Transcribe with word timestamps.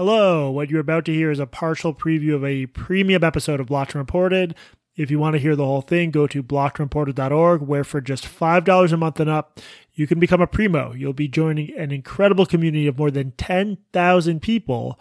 Hello, 0.00 0.50
what 0.50 0.70
you're 0.70 0.80
about 0.80 1.04
to 1.04 1.12
hear 1.12 1.30
is 1.30 1.38
a 1.38 1.46
partial 1.46 1.92
preview 1.92 2.34
of 2.34 2.42
a 2.42 2.64
premium 2.64 3.22
episode 3.22 3.60
of 3.60 3.66
Blocked 3.66 3.92
and 3.92 4.00
Reported. 4.00 4.54
If 4.96 5.10
you 5.10 5.18
want 5.18 5.34
to 5.34 5.38
hear 5.38 5.54
the 5.54 5.66
whole 5.66 5.82
thing, 5.82 6.10
go 6.10 6.26
to 6.26 6.42
blockedandreported.org, 6.42 7.60
where 7.60 7.84
for 7.84 8.00
just 8.00 8.24
$5 8.24 8.92
a 8.92 8.96
month 8.96 9.20
and 9.20 9.28
up, 9.28 9.60
you 9.92 10.06
can 10.06 10.18
become 10.18 10.40
a 10.40 10.46
primo. 10.46 10.94
You'll 10.94 11.12
be 11.12 11.28
joining 11.28 11.76
an 11.76 11.92
incredible 11.92 12.46
community 12.46 12.86
of 12.86 12.96
more 12.96 13.10
than 13.10 13.32
10,000 13.32 14.40
people. 14.40 14.98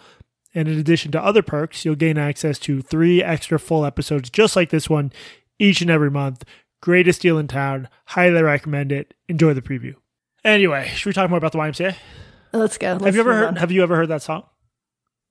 And 0.54 0.68
in 0.68 0.78
addition 0.78 1.14
to 1.14 1.24
other 1.24 1.44
perks, 1.44 1.86
you'll 1.86 1.96
gain 1.96 2.18
access 2.18 2.60
to 2.60 2.82
three 2.82 3.24
extra 3.24 3.58
full 3.58 3.86
episodes 3.86 4.30
just 4.30 4.58
like 4.58 4.70
this 4.70 4.90
one 4.90 5.14
each 5.60 5.80
and 5.80 5.90
every 5.90 6.12
month. 6.12 6.44
Greatest 6.82 7.22
deal 7.22 7.38
in 7.38 7.48
town. 7.48 7.88
Highly 8.08 8.44
recommend 8.44 8.92
it. 8.92 9.14
Enjoy 9.30 9.54
the 9.54 9.62
preview. 9.62 9.96
Anyway, 10.44 10.92
should 10.94 11.06
we 11.06 11.14
talk 11.14 11.30
more 11.30 11.38
about 11.38 11.54
the 11.54 11.58
YMCA? 11.58 11.96
Let's 12.52 12.78
go. 12.78 12.98
Let's 13.00 13.06
have 13.06 13.16
you 13.16 13.22
ever 13.22 13.34
heard? 13.34 13.48
on. 13.48 13.56
Have 13.56 13.72
you 13.72 13.82
ever 13.82 13.96
heard 13.96 14.10
that 14.10 14.24
song? 14.24 14.44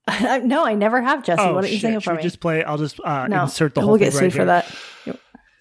no, 0.45 0.65
I 0.65 0.75
never 0.75 1.01
have, 1.01 1.23
Jesse. 1.25 1.41
oh, 1.43 1.55
Why 1.55 1.61
don't 1.62 1.71
you 1.71 1.77
shit. 1.79 1.83
sing 1.83 1.95
it 1.95 2.03
for 2.03 2.12
we 2.12 2.19
me? 2.19 2.23
just 2.23 2.41
play? 2.41 2.62
I'll 2.65 2.79
just 2.79 3.01
uh, 3.05 3.27
no, 3.27 3.43
insert 3.43 3.75
the 3.75 3.80
whole 3.80 3.91
we'll 3.91 3.99
get 3.99 4.12
sued 4.12 4.23
right 4.23 4.33
for 4.33 4.45
that. 4.47 4.75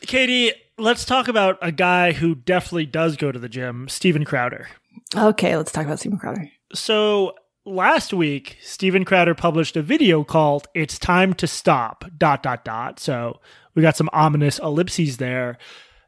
Katie, 0.01 0.51
let's 0.77 1.05
talk 1.05 1.27
about 1.27 1.57
a 1.61 1.71
guy 1.71 2.11
who 2.13 2.35
definitely 2.35 2.85
does 2.85 3.17
go 3.17 3.31
to 3.31 3.39
the 3.39 3.49
gym, 3.49 3.87
Steven 3.89 4.25
Crowder. 4.25 4.69
Okay, 5.15 5.57
let's 5.57 5.71
talk 5.71 5.85
about 5.85 5.99
Steven 5.99 6.17
Crowder. 6.19 6.49
So 6.73 7.33
last 7.65 8.13
week, 8.13 8.57
Steven 8.61 9.03
Crowder 9.05 9.35
published 9.35 9.75
a 9.75 9.81
video 9.81 10.23
called 10.23 10.67
"It's 10.73 10.99
Time 10.99 11.33
to 11.35 11.47
Stop." 11.47 12.05
Dot 12.17 12.43
dot 12.43 12.63
dot. 12.63 12.99
So 12.99 13.39
we 13.75 13.81
got 13.81 13.97
some 13.97 14.09
ominous 14.13 14.59
ellipses 14.59 15.17
there. 15.17 15.57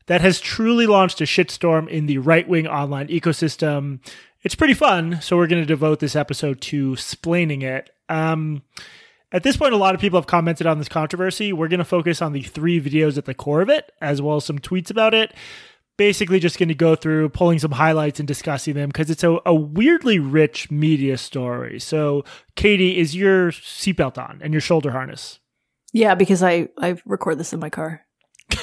That 0.06 0.22
has 0.22 0.40
truly 0.40 0.88
launched 0.88 1.22
a 1.22 1.26
shitstorm 1.26 1.88
in 1.88 2.08
the 2.08 2.18
right 2.18 2.48
wing 2.48 2.68
online 2.68 3.10
ecosystem. 3.10 4.00
It's 4.42 4.56
pretty 4.56 4.74
fun, 4.74 5.20
so 5.22 5.38
we're 5.38 5.46
going 5.48 5.62
to 5.62 5.68
devote 5.68 6.00
this 6.00 6.16
episode 6.16 6.62
to 6.62 6.94
splaining 6.94 7.62
it. 7.62 7.92
Um, 8.10 8.64
at 9.32 9.44
this 9.44 9.58
point, 9.58 9.74
a 9.74 9.78
lot 9.78 9.94
of 9.94 10.02
people 10.02 10.20
have 10.20 10.28
commented 10.28 10.66
on 10.66 10.80
this 10.80 10.90
controversy. 10.90 11.54
We're 11.54 11.68
going 11.68 11.80
to 11.80 11.86
focus 11.86 12.22
on 12.22 12.34
the 12.34 12.42
three 12.42 12.82
videos 12.82 13.18
at 13.18 13.26
the 13.26 13.36
core 13.36 13.62
of 13.62 13.70
it, 13.70 13.92
as 14.02 14.22
well 14.22 14.38
as 14.38 14.46
some 14.46 14.58
tweets 14.58 14.90
about 14.90 15.14
it. 15.14 15.34
Basically, 15.98 16.40
just 16.40 16.58
going 16.58 16.70
to 16.70 16.76
go 16.76 16.96
through 16.96 17.30
pulling 17.30 17.60
some 17.60 17.72
highlights 17.72 18.20
and 18.20 18.28
discussing 18.28 18.74
them 18.74 18.90
because 18.90 19.10
it's 19.10 19.24
a, 19.24 19.38
a 19.46 19.54
weirdly 19.54 20.18
rich 20.18 20.72
media 20.72 21.18
story. 21.18 21.80
So, 21.80 22.24
Katie, 22.56 22.98
is 22.98 23.16
your 23.16 23.52
seatbelt 23.52 24.18
on 24.18 24.40
and 24.42 24.54
your 24.54 24.62
shoulder 24.62 24.92
harness? 24.92 25.40
Yeah, 25.92 26.16
because 26.16 26.42
I 26.42 26.70
I 26.78 26.98
record 27.06 27.38
this 27.38 27.54
in 27.54 27.60
my 27.60 27.70
car. 27.70 28.06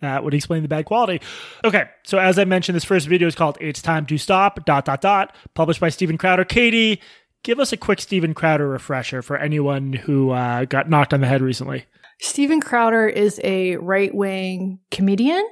That 0.00 0.24
would 0.24 0.34
explain 0.34 0.62
the 0.62 0.68
bad 0.68 0.84
quality. 0.84 1.20
Okay, 1.64 1.84
so 2.02 2.18
as 2.18 2.36
I 2.36 2.44
mentioned, 2.44 2.74
this 2.74 2.84
first 2.84 3.06
video 3.06 3.28
is 3.28 3.36
called 3.36 3.56
"It's 3.60 3.80
Time 3.80 4.04
to 4.06 4.18
Stop." 4.18 4.64
Dot 4.64 4.84
dot 4.84 5.00
dot. 5.00 5.32
Published 5.54 5.78
by 5.78 5.90
Steven 5.90 6.18
Crowder. 6.18 6.44
Katie, 6.44 7.00
give 7.42 7.58
us 7.60 7.72
a 7.72 7.76
quick 7.76 8.00
Steven 8.00 8.34
Crowder 8.34 8.68
refresher 8.68 9.22
for 9.22 9.36
anyone 9.36 9.92
who 9.92 10.30
uh, 10.30 10.64
got 10.64 10.88
knocked 10.88 11.12
on 11.12 11.20
the 11.20 11.26
head 11.26 11.42
recently. 11.42 11.86
Steven 12.20 12.60
Crowder 12.60 13.08
is 13.08 13.40
a 13.42 13.76
right 13.76 14.14
wing 14.14 14.78
comedian. 14.90 15.44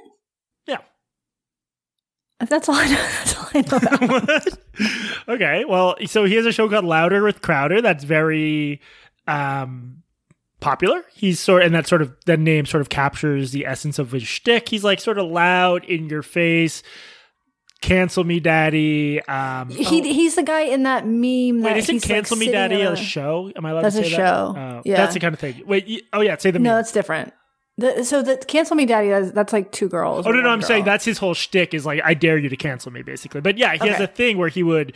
Yeah. 0.65 0.77
That's 2.39 2.69
all 2.69 2.75
I 2.75 2.87
know. 2.87 2.95
That's 3.23 3.37
all 3.37 3.49
I 3.53 3.61
know 3.61 4.17
about. 4.17 4.47
Okay, 5.27 5.63
well, 5.65 5.95
so 6.07 6.25
he 6.25 6.35
has 6.35 6.45
a 6.47 6.51
show 6.51 6.67
called 6.67 6.83
Louder 6.83 7.23
with 7.23 7.41
Crowder 7.41 7.81
that's 7.81 8.03
very 8.03 8.81
um 9.27 10.01
popular. 10.59 11.03
He's 11.13 11.39
sort 11.39 11.63
and 11.63 11.75
that 11.75 11.87
sort 11.87 12.01
of 12.01 12.15
that 12.25 12.39
name 12.39 12.65
sort 12.65 12.81
of 12.81 12.89
captures 12.89 13.51
the 13.51 13.65
essence 13.65 13.99
of 13.99 14.11
his 14.11 14.23
shtick. 14.23 14.69
He's 14.69 14.83
like 14.83 14.99
sort 14.99 15.19
of 15.19 15.29
loud 15.29 15.85
in 15.85 16.09
your 16.09 16.23
face. 16.23 16.81
Cancel 17.81 18.23
me, 18.23 18.39
daddy. 18.39 19.21
Um, 19.23 19.69
He 19.69 20.01
oh, 20.01 20.03
he's 20.03 20.35
the 20.35 20.43
guy 20.43 20.61
in 20.61 20.83
that 20.83 21.05
meme. 21.05 21.61
that 21.61 21.73
wait, 21.73 21.77
isn't 21.77 21.95
he's, 21.95 22.03
like, 22.05 22.11
Cancel 22.15 22.37
Me, 22.37 22.51
Daddy 22.51 22.81
at 22.81 22.93
a 22.93 22.95
show? 22.95 23.51
Am 23.55 23.65
I 23.65 23.71
allowed 23.71 23.81
That's 23.85 23.95
to 23.95 24.01
a 24.01 24.05
say 24.05 24.11
that? 24.11 24.17
show. 24.17 24.55
Oh, 24.55 24.81
Yeah. 24.85 24.97
that's 24.97 25.15
the 25.15 25.19
kind 25.19 25.33
of 25.33 25.39
thing. 25.39 25.63
Wait, 25.65 25.87
you, 25.87 26.01
oh 26.13 26.21
yeah, 26.21 26.37
say 26.37 26.51
the 26.51 26.59
meme. 26.59 26.63
No, 26.63 26.75
that's 26.75 26.91
different. 26.91 27.33
The, 27.77 28.03
so 28.03 28.21
the 28.21 28.37
cancel 28.37 28.75
me, 28.75 28.85
daddy. 28.85 29.09
That's, 29.09 29.31
that's 29.31 29.51
like 29.53 29.71
two 29.71 29.89
girls. 29.89 30.27
Oh 30.27 30.31
no, 30.31 30.41
no, 30.41 30.49
I'm 30.49 30.59
girl. 30.59 30.67
saying 30.67 30.83
that's 30.85 31.05
his 31.05 31.17
whole 31.17 31.33
shtick 31.33 31.73
is 31.73 31.83
like 31.85 32.01
I 32.05 32.13
dare 32.13 32.37
you 32.37 32.49
to 32.49 32.55
cancel 32.57 32.91
me, 32.91 33.01
basically. 33.01 33.41
But 33.41 33.57
yeah, 33.57 33.73
he 33.73 33.87
has 33.87 33.99
a 33.99 34.07
thing 34.07 34.37
where 34.37 34.49
he 34.49 34.61
would 34.61 34.93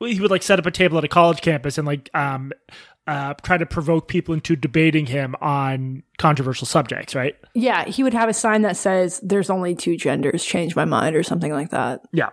he 0.00 0.20
would 0.20 0.30
like 0.30 0.42
set 0.42 0.58
up 0.58 0.66
a 0.66 0.70
table 0.70 0.98
at 0.98 1.04
a 1.04 1.08
college 1.08 1.40
campus 1.40 1.78
and 1.78 1.86
like 1.86 2.10
um 2.12 2.52
uh 3.06 3.34
try 3.42 3.58
to 3.58 3.66
provoke 3.66 4.08
people 4.08 4.32
into 4.34 4.54
debating 4.54 5.06
him 5.06 5.34
on 5.40 6.02
controversial 6.18 6.66
subjects, 6.66 7.14
right? 7.14 7.36
Yeah, 7.54 7.84
he 7.84 8.02
would 8.02 8.14
have 8.14 8.28
a 8.28 8.34
sign 8.34 8.62
that 8.62 8.76
says 8.76 9.20
"There's 9.22 9.50
only 9.50 9.74
two 9.74 9.96
genders. 9.96 10.44
Change 10.44 10.76
my 10.76 10.84
mind" 10.84 11.16
or 11.16 11.22
something 11.22 11.52
like 11.52 11.70
that. 11.70 12.02
Yeah. 12.12 12.30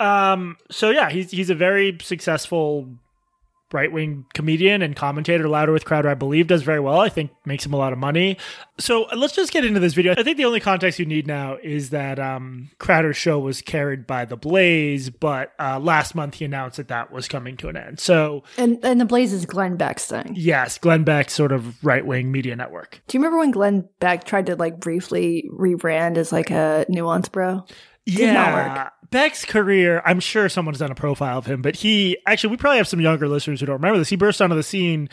Um 0.00 0.56
so 0.70 0.90
yeah, 0.90 1.10
he's 1.10 1.30
he's 1.30 1.50
a 1.50 1.54
very 1.54 1.98
successful 2.00 2.88
right 3.72 3.90
wing 3.92 4.24
comedian 4.34 4.82
and 4.82 4.94
commentator. 4.96 5.48
Louder 5.48 5.72
with 5.72 5.84
Crowder, 5.84 6.08
I 6.08 6.14
believe, 6.14 6.46
does 6.46 6.62
very 6.62 6.80
well. 6.80 7.00
I 7.00 7.08
think 7.08 7.30
makes 7.44 7.64
him 7.66 7.72
a 7.72 7.76
lot 7.76 7.92
of 7.92 7.98
money. 7.98 8.36
So 8.78 9.04
uh, 9.04 9.16
let's 9.16 9.34
just 9.34 9.52
get 9.52 9.64
into 9.64 9.80
this 9.80 9.94
video. 9.94 10.14
I 10.16 10.22
think 10.22 10.36
the 10.36 10.44
only 10.44 10.60
context 10.60 10.98
you 10.98 11.06
need 11.06 11.26
now 11.26 11.56
is 11.62 11.90
that 11.90 12.18
um, 12.18 12.70
Crowder's 12.78 13.16
show 13.16 13.38
was 13.38 13.62
carried 13.62 14.06
by 14.06 14.24
The 14.24 14.36
Blaze, 14.36 15.10
but 15.10 15.52
uh, 15.58 15.78
last 15.78 16.14
month 16.14 16.34
he 16.34 16.44
announced 16.44 16.76
that 16.76 16.88
that 16.88 17.12
was 17.12 17.28
coming 17.28 17.56
to 17.58 17.68
an 17.68 17.76
end. 17.76 18.00
So 18.00 18.42
And 18.58 18.78
and 18.84 19.00
the 19.00 19.04
Blaze 19.04 19.32
is 19.32 19.46
Glenn 19.46 19.76
Beck's 19.76 20.06
thing. 20.06 20.34
yes, 20.36 20.78
Glenn 20.78 21.04
Beck's 21.04 21.32
sort 21.34 21.52
of 21.52 21.82
right 21.84 22.04
wing 22.04 22.32
media 22.32 22.56
network. 22.56 23.00
Do 23.06 23.16
you 23.16 23.20
remember 23.22 23.38
when 23.38 23.50
Glenn 23.50 23.88
Beck 24.00 24.24
tried 24.24 24.46
to 24.46 24.56
like 24.56 24.80
briefly 24.80 25.48
rebrand 25.52 26.16
as 26.16 26.32
like 26.32 26.50
a 26.50 26.86
nuance 26.88 27.28
bro? 27.28 27.64
Yeah. 28.06 28.90
Beck's 29.10 29.44
career, 29.44 30.02
I'm 30.06 30.20
sure 30.20 30.48
someone's 30.48 30.78
done 30.78 30.90
a 30.90 30.94
profile 30.94 31.38
of 31.38 31.46
him, 31.46 31.60
but 31.60 31.76
he 31.76 32.16
actually, 32.26 32.52
we 32.52 32.56
probably 32.56 32.78
have 32.78 32.88
some 32.88 33.00
younger 33.00 33.28
listeners 33.28 33.60
who 33.60 33.66
don't 33.66 33.76
remember 33.76 33.98
this. 33.98 34.08
He 34.08 34.16
burst 34.16 34.40
onto 34.40 34.56
the 34.56 34.62
scene 34.62 35.10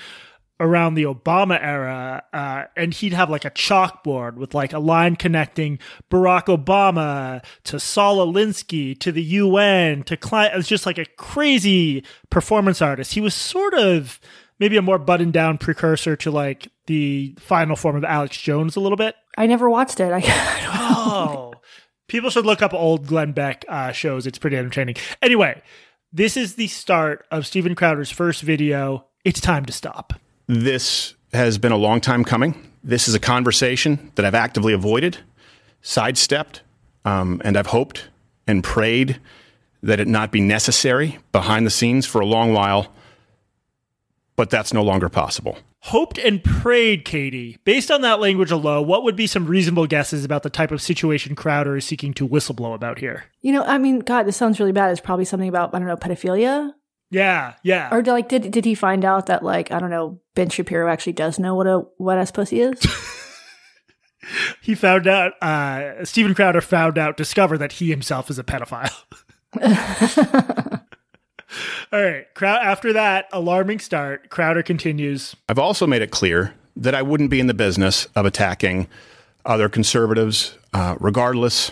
around 0.62 0.94
the 0.94 1.04
Obama 1.04 1.62
era, 1.62 2.24
uh, 2.34 2.64
and 2.76 2.94
he'd 2.94 3.14
have 3.14 3.30
like 3.30 3.46
a 3.46 3.52
chalkboard 3.52 4.36
with 4.36 4.54
like 4.54 4.74
a 4.74 4.80
line 4.80 5.16
connecting 5.16 5.80
Barack 6.10 6.46
Obama 6.46 7.44
to 7.66 7.80
Saul 7.80 8.26
Alinsky 8.26 8.98
to 9.00 9.12
the 9.12 9.24
UN 9.24 10.04
to 10.04 10.18
client. 10.18 10.54
It 10.54 10.58
was 10.58 10.68
just 10.68 10.86
like 10.86 10.98
a 10.98 11.06
crazy 11.18 12.04
performance 12.30 12.82
artist. 12.82 13.14
He 13.14 13.22
was 13.22 13.34
sort 13.34 13.74
of 13.74 14.20
maybe 14.60 14.78
a 14.78 14.82
more 14.82 15.00
buttoned 15.00 15.34
down 15.34 15.58
precursor 15.58 16.16
to 16.18 16.32
like 16.32 16.68
the 16.88 17.36
final 17.40 17.76
form 17.76 17.96
of 17.96 18.04
Alex 18.04 18.40
Jones 18.40 18.76
a 18.76 18.80
little 18.80 18.98
bit. 18.98 19.16
I 19.38 19.48
never 19.48 19.70
watched 19.70 20.00
it. 20.00 20.12
I, 20.12 20.18
I 20.26 20.62
don't 20.62 20.74
know. 20.74 20.80
Oh, 20.82 21.39
people 22.10 22.30
should 22.30 22.46
look 22.46 22.62
up 22.62 22.74
old 22.74 23.08
Glenn 23.08 23.32
Beck 23.32 23.64
uh, 23.70 23.92
shows. 23.94 24.28
It's 24.28 24.38
pretty 24.38 24.58
entertaining. 24.58 24.96
Anyway, 25.22 25.62
this 26.12 26.36
is 26.36 26.56
the 26.56 26.68
start 26.68 27.26
of 27.32 27.48
Steven 27.48 27.76
Crowder's 27.76 28.12
first 28.12 28.42
video. 28.42 29.06
It's 29.24 29.40
time 29.40 29.66
to 29.66 29.74
stop. 29.74 30.14
This 30.48 31.14
has 31.34 31.58
been 31.58 31.72
a 31.72 31.78
long 31.78 32.02
time 32.02 32.24
coming. 32.26 32.72
This 32.84 33.08
is 33.08 33.16
a 33.16 33.20
conversation 33.20 34.12
that 34.16 34.26
I've 34.26 34.36
actively 34.36 34.74
avoided, 34.74 35.20
sidestepped, 35.82 36.62
um, 37.06 37.42
and 37.46 37.56
I've 37.56 37.68
hoped 37.68 38.10
and 38.48 38.64
prayed 38.64 39.20
that 39.84 40.00
it 40.00 40.08
not 40.08 40.32
be 40.32 40.42
necessary 40.42 41.20
behind 41.32 41.66
the 41.66 41.70
scenes 41.70 42.06
for 42.06 42.20
a 42.20 42.26
long 42.26 42.54
while, 42.54 42.92
but 44.36 44.50
that's 44.50 44.74
no 44.74 44.84
longer 44.84 45.08
possible. 45.08 45.58
Hoped 45.84 46.18
and 46.18 46.44
prayed, 46.44 47.06
Katie. 47.06 47.58
Based 47.64 47.90
on 47.90 48.02
that 48.02 48.20
language 48.20 48.52
alone, 48.52 48.86
what 48.86 49.04
would 49.04 49.16
be 49.16 49.28
some 49.28 49.46
reasonable 49.48 49.88
guesses 49.88 50.26
about 50.26 50.44
the 50.44 50.50
type 50.50 50.72
of 50.72 50.82
situation 50.82 51.36
Crowder 51.36 51.78
is 51.78 51.86
seeking 51.86 52.14
to 52.16 52.28
whistleblow 52.28 52.74
about 52.76 53.00
here? 53.00 53.24
You 53.42 53.54
know, 53.54 53.64
I 53.64 53.78
mean, 53.78 54.00
God, 54.00 54.24
this 54.24 54.36
sounds 54.36 54.60
really 54.60 54.74
bad. 54.74 54.92
It's 54.92 55.00
probably 55.00 55.24
something 55.24 55.48
about 55.48 55.74
I 55.74 55.80
don't 55.80 55.88
know 55.88 55.96
pedophilia, 55.96 56.74
Yeah, 57.12 57.54
yeah. 57.64 57.90
or 57.94 58.04
like 58.04 58.28
did 58.28 58.52
did 58.52 58.66
he 58.66 58.76
find 58.76 59.06
out 59.06 59.28
that 59.28 59.42
like 59.42 59.72
I 59.72 59.80
don't 59.80 59.90
know 59.90 60.20
Ben 60.36 60.50
Shapiro 60.50 60.92
actually 60.92 61.14
does 61.14 61.40
know 61.40 61.56
what 61.56 61.66
a 61.68 61.84
wet 61.98 62.18
ass 62.18 62.32
pussy 62.32 62.60
is? 62.60 62.80
he 64.62 64.76
found 64.76 65.08
out, 65.08 65.32
uh, 65.42 66.04
Steven 66.04 66.36
Crowder 66.36 66.60
found 66.62 66.98
out, 66.98 67.16
discovered 67.16 67.60
that 67.60 67.72
he 67.74 67.90
himself 67.90 68.30
is 68.30 68.38
a 68.38 68.44
pedophile. 68.44 68.94
All 71.92 72.02
right. 72.02 72.28
After 72.42 72.94
that 72.94 73.28
alarming 73.32 73.80
start, 73.80 74.30
Crowder 74.30 74.62
continues. 74.64 75.36
I've 75.48 75.60
also 75.60 75.88
made 75.88 76.02
it 76.02 76.12
clear 76.12 76.54
that 76.76 76.94
I 76.94 77.02
wouldn't 77.02 77.30
be 77.30 77.40
in 77.40 77.48
the 77.48 77.54
business 77.54 78.08
of 78.16 78.26
attacking 78.26 78.88
other 79.46 79.70
conservatives, 79.70 80.56
uh, 80.74 80.96
regardless 81.00 81.72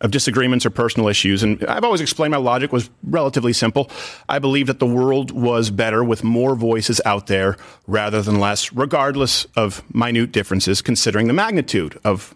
of 0.00 0.10
disagreements 0.10 0.66
or 0.66 0.70
personal 0.70 1.08
issues. 1.08 1.44
And 1.44 1.64
I've 1.66 1.84
always 1.84 2.00
explained 2.00 2.32
my 2.32 2.38
logic 2.38 2.72
was 2.72 2.90
relatively 3.04 3.52
simple. 3.52 3.88
I 4.28 4.40
believe 4.40 4.66
that 4.66 4.80
the 4.80 4.86
world 4.86 5.30
was 5.30 5.70
better 5.70 6.02
with 6.02 6.24
more 6.24 6.56
voices 6.56 7.00
out 7.04 7.28
there 7.28 7.56
rather 7.86 8.20
than 8.20 8.40
less, 8.40 8.72
regardless 8.72 9.44
of 9.54 9.82
minute 9.94 10.32
differences, 10.32 10.82
considering 10.82 11.28
the 11.28 11.32
magnitude 11.32 11.98
of 12.02 12.34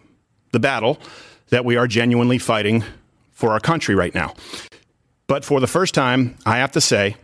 the 0.53 0.59
battle 0.59 0.97
that 1.49 1.65
we 1.65 1.75
are 1.75 1.87
genuinely 1.87 2.37
fighting 2.37 2.85
for 3.33 3.51
our 3.51 3.59
country 3.59 3.93
right 3.93 4.15
now. 4.15 4.33
But 5.27 5.43
for 5.43 5.59
the 5.59 5.67
first 5.67 5.93
time, 5.93 6.37
I 6.45 6.57
have 6.57 6.71
to 6.71 6.81
say 6.81 7.17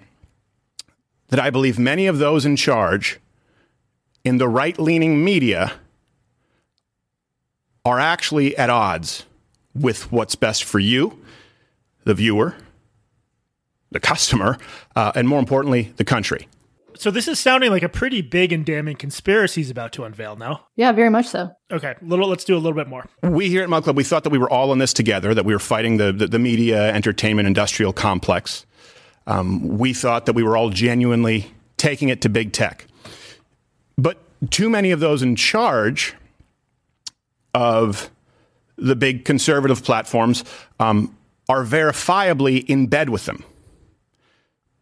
that 1.30 1.40
I 1.40 1.50
believe 1.50 1.80
many 1.80 2.06
of 2.06 2.20
those 2.20 2.46
in 2.46 2.56
charge 2.56 3.20
in 4.24 4.38
the 4.38 4.48
right 4.48 4.78
leaning 4.78 5.24
media 5.24 5.74
are 7.86 8.00
actually 8.00 8.56
at 8.58 8.70
odds 8.70 9.26
with 9.74 10.12
what's 10.12 10.36
best 10.36 10.64
for 10.64 10.80
you, 10.80 11.20
the 12.04 12.14
viewer, 12.14 12.56
the 13.92 14.00
customer, 14.00 14.58
uh, 14.96 15.12
and 15.16 15.28
more 15.28 15.40
importantly, 15.40 15.94
the 15.98 16.06
country. 16.06 16.48
So 16.98 17.12
this 17.12 17.28
is 17.28 17.40
sounding 17.40 17.72
like 17.72 17.84
a 17.84 17.90
pretty 17.90 18.22
big 18.22 18.52
and 18.52 18.66
damning 18.66 18.96
conspiracy 18.96 19.62
he's 19.62 19.70
about 19.70 19.92
to 19.94 20.04
unveil 20.04 20.36
now. 20.36 20.68
Yeah, 20.76 20.92
very 20.92 21.10
much 21.10 21.28
so. 21.28 21.52
Okay, 21.72 21.96
little. 22.02 22.28
Let's 22.28 22.44
do 22.44 22.56
a 22.56 22.60
little 22.60 22.76
bit 22.76 22.88
more. 22.88 23.06
We 23.22 23.50
here 23.50 23.64
at 23.64 23.70
Mug 23.70 23.84
Club, 23.84 23.98
we 23.98 24.04
thought 24.04 24.24
that 24.24 24.30
we 24.30 24.38
were 24.38 24.50
all 24.50 24.72
in 24.72 24.80
this 24.80 24.94
together, 24.94 25.34
that 25.34 25.46
we 25.46 25.54
were 25.54 25.60
fighting 25.60 25.98
the, 25.98 26.12
the, 26.12 26.28
the 26.28 26.40
media, 26.40 26.94
entertainment, 26.94 27.48
industrial 27.48 27.94
complex. 27.94 28.66
Um, 29.28 29.78
we 29.78 29.94
thought 29.94 30.26
that 30.26 30.34
we 30.34 30.44
were 30.44 30.58
all 30.58 30.70
genuinely 30.70 31.52
taking 31.78 32.10
it 32.10 32.22
to 32.22 32.30
big 32.30 32.54
tech. 32.54 32.88
But 33.98 34.18
too 34.50 34.70
many 34.70 34.92
of 34.92 35.00
those 35.00 35.22
in 35.22 35.36
charge 35.36 36.16
of 37.54 38.10
the 38.78 38.96
big 38.96 39.26
conservative 39.26 39.84
platforms 39.84 40.44
um, 40.80 41.16
are 41.48 41.64
verifiably 41.64 42.66
in 42.66 42.88
bed 42.88 43.10
with 43.10 43.26
them. 43.26 43.44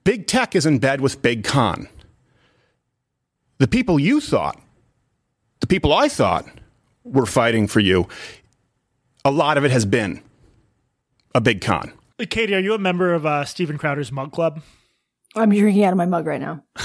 Big 0.04 0.26
tech 0.26 0.56
is 0.56 0.66
in 0.66 0.80
bed 0.80 1.02
with 1.02 1.22
big 1.22 1.44
con 1.44 1.88
the 3.62 3.68
people 3.68 4.00
you 4.00 4.20
thought, 4.20 4.60
the 5.60 5.68
people 5.68 5.94
I 5.94 6.08
thought 6.08 6.46
were 7.04 7.28
fighting 7.28 7.68
for 7.68 7.80
you, 7.80 8.08
a 9.24 9.30
lot 9.30 9.58
of 9.58 9.64
it 9.64 9.70
has 9.72 9.86
been 9.86 10.22
a 11.36 11.42
big 11.42 11.62
con. 11.62 11.94
Katie, 12.30 12.56
are 12.56 12.60
you 12.60 12.74
a 12.74 12.80
member 12.80 13.14
of 13.14 13.26
uh, 13.26 13.46
Steven 13.46 13.78
Crowder's 13.78 14.12
Mug 14.12 14.32
Club? 14.32 14.62
I'm 15.36 15.50
drinking 15.52 15.84
out 15.86 15.94
of 15.94 15.98
my 15.98 16.06
mug 16.08 16.26
right 16.28 16.42
now. 16.42 16.64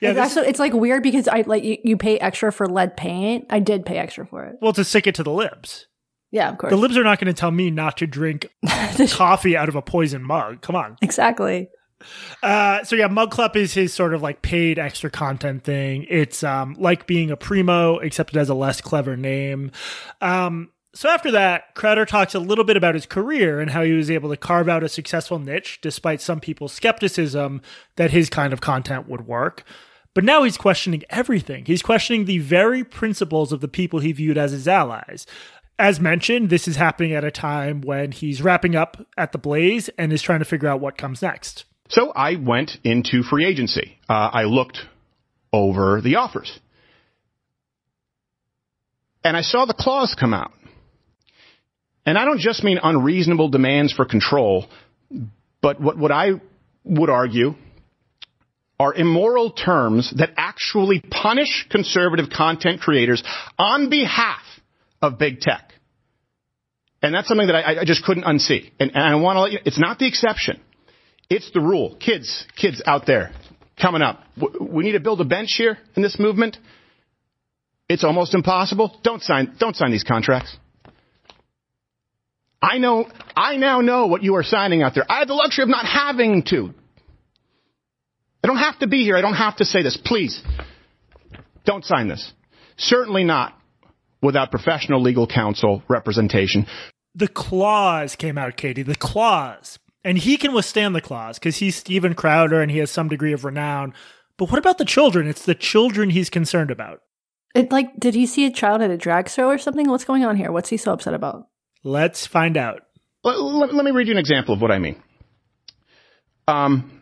Yeah, 0.00 0.10
it's, 0.10 0.18
this- 0.18 0.26
actually, 0.36 0.48
it's 0.50 0.58
like 0.58 0.74
weird 0.74 1.02
because 1.02 1.26
I 1.26 1.40
like 1.46 1.64
you, 1.64 1.78
you 1.82 1.96
pay 1.96 2.18
extra 2.18 2.52
for 2.52 2.66
lead 2.68 2.94
paint. 2.98 3.46
I 3.48 3.60
did 3.60 3.86
pay 3.86 3.96
extra 3.96 4.26
for 4.26 4.44
it. 4.44 4.56
well, 4.60 4.74
to 4.74 4.84
stick 4.84 5.06
it 5.06 5.14
to 5.14 5.22
the 5.22 5.30
libs. 5.30 5.86
Yeah, 6.30 6.50
of 6.50 6.58
course. 6.58 6.70
The 6.70 6.76
libs 6.76 6.98
are 6.98 7.02
not 7.04 7.18
going 7.18 7.32
to 7.34 7.40
tell 7.40 7.50
me 7.50 7.70
not 7.70 7.96
to 7.98 8.06
drink 8.06 8.50
coffee 9.12 9.56
out 9.56 9.70
of 9.70 9.74
a 9.76 9.80
poison 9.80 10.22
mug. 10.22 10.60
Come 10.60 10.76
on. 10.76 10.96
exactly. 11.00 11.70
Uh, 12.42 12.84
so 12.84 12.96
yeah, 12.96 13.08
Mug 13.08 13.30
Club 13.30 13.56
is 13.56 13.74
his 13.74 13.92
sort 13.92 14.14
of 14.14 14.22
like 14.22 14.42
paid 14.42 14.78
extra 14.78 15.10
content 15.10 15.64
thing. 15.64 16.06
It's 16.08 16.42
um, 16.42 16.76
like 16.78 17.06
being 17.06 17.30
a 17.30 17.36
primo, 17.36 17.98
except 17.98 18.34
it 18.34 18.38
has 18.38 18.48
a 18.48 18.54
less 18.54 18.80
clever 18.80 19.16
name. 19.16 19.70
Um, 20.20 20.70
so 20.94 21.08
after 21.08 21.32
that, 21.32 21.74
Crowder 21.74 22.06
talks 22.06 22.34
a 22.34 22.38
little 22.38 22.64
bit 22.64 22.76
about 22.76 22.94
his 22.94 23.06
career 23.06 23.60
and 23.60 23.70
how 23.70 23.82
he 23.82 23.92
was 23.92 24.10
able 24.10 24.30
to 24.30 24.36
carve 24.36 24.68
out 24.68 24.84
a 24.84 24.88
successful 24.88 25.40
niche 25.40 25.80
despite 25.82 26.20
some 26.20 26.38
people's 26.38 26.72
skepticism 26.72 27.62
that 27.96 28.12
his 28.12 28.30
kind 28.30 28.52
of 28.52 28.60
content 28.60 29.08
would 29.08 29.26
work. 29.26 29.64
But 30.14 30.22
now 30.22 30.44
he's 30.44 30.56
questioning 30.56 31.02
everything. 31.10 31.64
He's 31.64 31.82
questioning 31.82 32.24
the 32.24 32.38
very 32.38 32.84
principles 32.84 33.52
of 33.52 33.60
the 33.60 33.68
people 33.68 33.98
he 33.98 34.12
viewed 34.12 34.38
as 34.38 34.52
his 34.52 34.68
allies. 34.68 35.26
As 35.76 35.98
mentioned, 35.98 36.50
this 36.50 36.68
is 36.68 36.76
happening 36.76 37.12
at 37.12 37.24
a 37.24 37.32
time 37.32 37.80
when 37.80 38.12
he's 38.12 38.40
wrapping 38.40 38.76
up 38.76 39.04
at 39.18 39.32
the 39.32 39.38
Blaze 39.38 39.88
and 39.98 40.12
is 40.12 40.22
trying 40.22 40.38
to 40.38 40.44
figure 40.44 40.68
out 40.68 40.80
what 40.80 40.96
comes 40.96 41.20
next. 41.20 41.64
So 41.88 42.10
I 42.10 42.36
went 42.36 42.72
into 42.82 43.22
free 43.22 43.46
agency. 43.46 43.98
Uh, 44.08 44.30
I 44.32 44.44
looked 44.44 44.78
over 45.52 46.00
the 46.00 46.16
offers. 46.16 46.58
And 49.22 49.36
I 49.36 49.42
saw 49.42 49.64
the 49.64 49.74
clause 49.74 50.14
come 50.18 50.34
out. 50.34 50.52
And 52.06 52.18
I 52.18 52.24
don't 52.24 52.40
just 52.40 52.62
mean 52.62 52.78
unreasonable 52.82 53.48
demands 53.48 53.92
for 53.92 54.04
control, 54.04 54.66
but 55.62 55.80
what, 55.80 55.96
what 55.96 56.12
I 56.12 56.32
would 56.84 57.08
argue 57.08 57.54
are 58.78 58.92
immoral 58.92 59.52
terms 59.52 60.12
that 60.18 60.30
actually 60.36 61.00
punish 61.00 61.66
conservative 61.70 62.26
content 62.28 62.80
creators 62.80 63.22
on 63.58 63.88
behalf 63.88 64.42
of 65.00 65.18
big 65.18 65.40
tech. 65.40 65.72
And 67.00 67.14
that's 67.14 67.28
something 67.28 67.46
that 67.46 67.56
I, 67.56 67.80
I 67.80 67.84
just 67.84 68.04
couldn't 68.04 68.24
unsee. 68.24 68.70
And, 68.78 68.90
and 68.94 69.02
I 69.02 69.14
want 69.14 69.36
to 69.36 69.40
let 69.40 69.52
you, 69.52 69.58
it's 69.64 69.78
not 69.78 69.98
the 69.98 70.06
exception. 70.06 70.60
It's 71.30 71.50
the 71.52 71.60
rule. 71.60 71.96
Kids, 71.96 72.46
kids 72.56 72.82
out 72.86 73.06
there 73.06 73.32
coming 73.80 74.02
up. 74.02 74.22
We 74.60 74.84
need 74.84 74.92
to 74.92 75.00
build 75.00 75.20
a 75.20 75.24
bench 75.24 75.54
here 75.56 75.78
in 75.96 76.02
this 76.02 76.18
movement. 76.18 76.58
It's 77.88 78.04
almost 78.04 78.34
impossible. 78.34 78.98
Don't 79.02 79.22
sign, 79.22 79.56
don't 79.58 79.76
sign 79.76 79.90
these 79.90 80.04
contracts. 80.04 80.56
I 82.62 82.78
know, 82.78 83.06
I 83.36 83.56
now 83.56 83.80
know 83.82 84.06
what 84.06 84.22
you 84.22 84.36
are 84.36 84.42
signing 84.42 84.82
out 84.82 84.94
there. 84.94 85.04
I 85.10 85.18
have 85.18 85.28
the 85.28 85.34
luxury 85.34 85.64
of 85.64 85.68
not 85.68 85.84
having 85.84 86.44
to. 86.44 86.72
I 88.42 88.46
don't 88.46 88.56
have 88.58 88.78
to 88.78 88.86
be 88.86 89.04
here. 89.04 89.16
I 89.16 89.20
don't 89.20 89.34
have 89.34 89.56
to 89.56 89.64
say 89.64 89.82
this. 89.82 89.98
Please, 90.02 90.42
don't 91.66 91.84
sign 91.84 92.08
this. 92.08 92.32
Certainly 92.76 93.24
not 93.24 93.54
without 94.22 94.50
professional 94.50 95.02
legal 95.02 95.26
counsel 95.26 95.82
representation. 95.88 96.66
the 97.14 97.28
clause 97.28 98.16
came 98.16 98.38
out, 98.38 98.56
Katie. 98.56 98.82
The 98.82 98.96
clause. 98.96 99.78
And 100.04 100.18
he 100.18 100.36
can 100.36 100.52
withstand 100.52 100.94
the 100.94 101.00
clause 101.00 101.38
because 101.38 101.56
he's 101.56 101.76
Steven 101.76 102.14
Crowder 102.14 102.60
and 102.60 102.70
he 102.70 102.78
has 102.78 102.90
some 102.90 103.08
degree 103.08 103.32
of 103.32 103.44
renown. 103.44 103.94
But 104.36 104.50
what 104.50 104.58
about 104.58 104.78
the 104.78 104.84
children? 104.84 105.26
It's 105.26 105.44
the 105.46 105.54
children 105.54 106.10
he's 106.10 106.28
concerned 106.28 106.70
about. 106.70 107.00
It 107.54 107.70
like 107.72 107.98
did 107.98 108.14
he 108.14 108.26
see 108.26 108.44
a 108.46 108.50
child 108.50 108.82
at 108.82 108.90
a 108.90 108.96
drag 108.98 109.28
show 109.28 109.48
or 109.48 109.58
something? 109.58 109.88
What's 109.88 110.04
going 110.04 110.24
on 110.24 110.36
here? 110.36 110.50
What's 110.52 110.68
he 110.68 110.76
so 110.76 110.92
upset 110.92 111.14
about? 111.14 111.46
Let's 111.84 112.26
find 112.26 112.56
out. 112.56 112.82
Let, 113.22 113.40
let- 113.40 113.74
let 113.74 113.84
me 113.84 113.92
read 113.92 114.08
you 114.08 114.12
an 114.12 114.18
example 114.18 114.54
of 114.54 114.60
what 114.60 114.70
I 114.70 114.78
mean. 114.78 115.02
Um, 116.46 117.00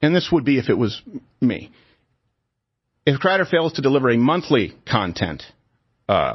and 0.00 0.16
this 0.16 0.30
would 0.32 0.44
be 0.44 0.58
if 0.58 0.68
it 0.68 0.76
was 0.78 1.02
me. 1.40 1.70
If 3.06 3.20
Crowder 3.20 3.44
fails 3.44 3.74
to 3.74 3.82
deliver 3.82 4.10
a 4.10 4.16
monthly 4.16 4.74
content, 4.86 5.42
uh, 6.08 6.34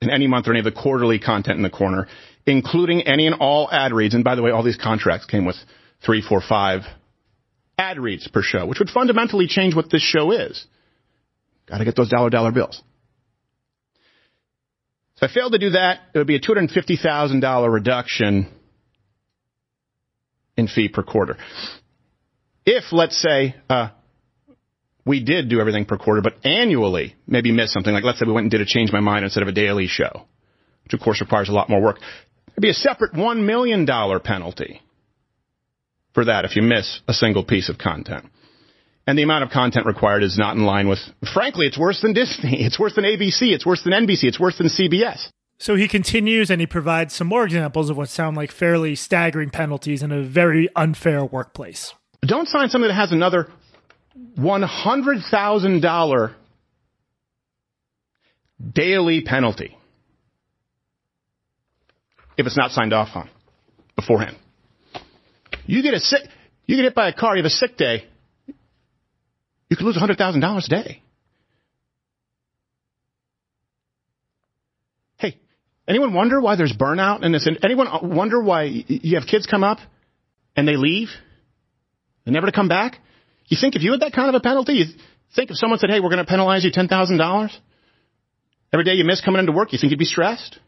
in 0.00 0.10
any 0.10 0.26
month 0.26 0.46
or 0.46 0.52
any 0.52 0.60
of 0.60 0.64
the 0.64 0.72
quarterly 0.72 1.18
content 1.18 1.56
in 1.56 1.62
the 1.62 1.70
corner, 1.70 2.06
including 2.46 3.02
any 3.02 3.26
and 3.26 3.36
all 3.40 3.68
ad 3.70 3.92
reads, 3.92 4.14
and 4.14 4.24
by 4.24 4.34
the 4.34 4.42
way, 4.42 4.50
all 4.50 4.62
these 4.62 4.78
contracts 4.80 5.26
came 5.26 5.44
with 5.44 5.56
three, 6.04 6.22
four, 6.22 6.40
five 6.40 6.82
ad 7.76 7.98
reads 7.98 8.26
per 8.28 8.42
show, 8.42 8.66
which 8.66 8.78
would 8.78 8.90
fundamentally 8.90 9.46
change 9.46 9.74
what 9.74 9.90
this 9.90 10.02
show 10.02 10.32
is. 10.32 10.66
Got 11.66 11.78
to 11.78 11.84
get 11.84 11.96
those 11.96 12.08
dollar 12.08 12.30
dollar 12.30 12.52
bills. 12.52 12.82
If 15.16 15.30
I 15.30 15.34
failed 15.34 15.52
to 15.52 15.58
do 15.58 15.70
that, 15.70 16.00
it 16.14 16.18
would 16.18 16.28
be 16.28 16.36
a 16.36 16.40
$250,000 16.40 17.72
reduction 17.72 18.48
in 20.56 20.68
fee 20.68 20.88
per 20.88 21.02
quarter. 21.02 21.36
If, 22.64 22.92
let's 22.92 23.20
say, 23.20 23.56
uh, 23.68 23.88
we 25.04 25.22
did 25.22 25.48
do 25.48 25.60
everything 25.60 25.84
per 25.84 25.96
quarter, 25.96 26.20
but 26.20 26.34
annually 26.44 27.16
maybe 27.26 27.52
miss 27.52 27.72
something, 27.72 27.92
like 27.92 28.04
let's 28.04 28.18
say 28.18 28.26
we 28.26 28.32
went 28.32 28.44
and 28.44 28.50
did 28.50 28.60
a 28.60 28.66
Change 28.66 28.92
My 28.92 29.00
Mind 29.00 29.24
instead 29.24 29.42
of 29.42 29.48
a 29.48 29.52
daily 29.52 29.86
show, 29.86 30.26
which 30.84 30.92
of 30.92 31.00
course 31.00 31.20
requires 31.20 31.48
a 31.48 31.52
lot 31.52 31.68
more 31.68 31.80
work, 31.80 31.98
there'd 32.48 32.62
be 32.62 32.70
a 32.70 32.74
separate 32.74 33.12
$1 33.12 33.44
million 33.44 33.86
penalty 33.86 34.82
for 36.14 36.24
that 36.24 36.44
if 36.44 36.56
you 36.56 36.62
miss 36.62 37.00
a 37.06 37.12
single 37.12 37.44
piece 37.44 37.68
of 37.68 37.78
content. 37.78 38.26
And 39.06 39.18
the 39.18 39.22
amount 39.22 39.44
of 39.44 39.50
content 39.50 39.86
required 39.86 40.22
is 40.22 40.36
not 40.36 40.56
in 40.56 40.64
line 40.64 40.86
with, 40.86 40.98
frankly, 41.32 41.66
it's 41.66 41.78
worse 41.78 42.02
than 42.02 42.12
Disney. 42.12 42.62
It's 42.66 42.78
worse 42.78 42.94
than 42.94 43.04
ABC. 43.04 43.54
It's 43.54 43.64
worse 43.64 43.82
than 43.82 43.94
NBC. 43.94 44.24
It's 44.24 44.38
worse 44.38 44.58
than 44.58 44.66
CBS. 44.66 45.28
So 45.58 45.76
he 45.76 45.88
continues 45.88 46.50
and 46.50 46.60
he 46.60 46.66
provides 46.66 47.14
some 47.14 47.26
more 47.26 47.44
examples 47.44 47.88
of 47.88 47.96
what 47.96 48.10
sound 48.10 48.36
like 48.36 48.52
fairly 48.52 48.94
staggering 48.94 49.50
penalties 49.50 50.02
in 50.02 50.12
a 50.12 50.22
very 50.22 50.68
unfair 50.76 51.24
workplace. 51.24 51.94
Don't 52.22 52.48
sign 52.48 52.68
something 52.68 52.88
that 52.88 52.94
has 52.94 53.12
another 53.12 53.48
$100,000 54.38 56.34
daily 58.72 59.20
penalty 59.22 59.76
if 62.36 62.46
it's 62.46 62.56
not 62.56 62.70
signed 62.70 62.92
off 62.92 63.08
on 63.14 63.28
beforehand. 63.96 64.36
You 65.66 65.82
get 65.82 65.94
a 65.94 66.00
sick, 66.00 66.22
you 66.66 66.76
get 66.76 66.84
hit 66.84 66.94
by 66.94 67.08
a 67.08 67.12
car, 67.12 67.36
you 67.36 67.42
have 67.42 67.46
a 67.46 67.50
sick 67.50 67.76
day, 67.76 68.06
you 69.68 69.76
could 69.76 69.84
lose 69.84 69.96
$100,000 69.96 70.64
a 70.64 70.68
day. 70.68 71.02
Hey, 75.18 75.36
anyone 75.86 76.14
wonder 76.14 76.40
why 76.40 76.56
there's 76.56 76.72
burnout 76.72 77.22
in 77.22 77.32
this? 77.32 77.48
Anyone 77.62 77.88
wonder 78.14 78.40
why 78.40 78.62
you 78.64 79.18
have 79.18 79.28
kids 79.28 79.46
come 79.46 79.62
up 79.64 79.78
and 80.56 80.66
they 80.66 80.76
leave 80.76 81.08
and 82.24 82.32
never 82.32 82.46
to 82.46 82.52
come 82.52 82.68
back? 82.68 82.98
You 83.48 83.56
think 83.60 83.76
if 83.76 83.82
you 83.82 83.92
had 83.92 84.00
that 84.00 84.12
kind 84.12 84.28
of 84.28 84.34
a 84.34 84.40
penalty, 84.40 84.74
you 84.74 84.84
think 85.34 85.50
if 85.50 85.56
someone 85.56 85.78
said, 85.78 85.90
hey, 85.90 86.00
we're 86.00 86.10
going 86.10 86.24
to 86.24 86.30
penalize 86.30 86.64
you 86.64 86.70
$10,000 86.70 87.50
every 88.72 88.84
day 88.84 88.92
you 88.92 89.04
miss 89.04 89.22
coming 89.22 89.40
into 89.40 89.52
work, 89.52 89.72
you 89.72 89.78
think 89.78 89.90
you'd 89.90 89.98
be 89.98 90.04
stressed? 90.04 90.58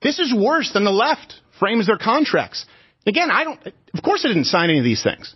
This 0.00 0.18
is 0.18 0.32
worse 0.32 0.72
than 0.72 0.84
the 0.84 0.92
left 0.92 1.34
frames 1.58 1.86
their 1.86 1.98
contracts. 1.98 2.64
Again, 3.06 3.30
I 3.30 3.44
don't, 3.44 3.60
of 3.66 4.02
course 4.04 4.24
I 4.24 4.28
didn't 4.28 4.44
sign 4.44 4.70
any 4.70 4.78
of 4.78 4.84
these 4.84 5.02
things. 5.02 5.34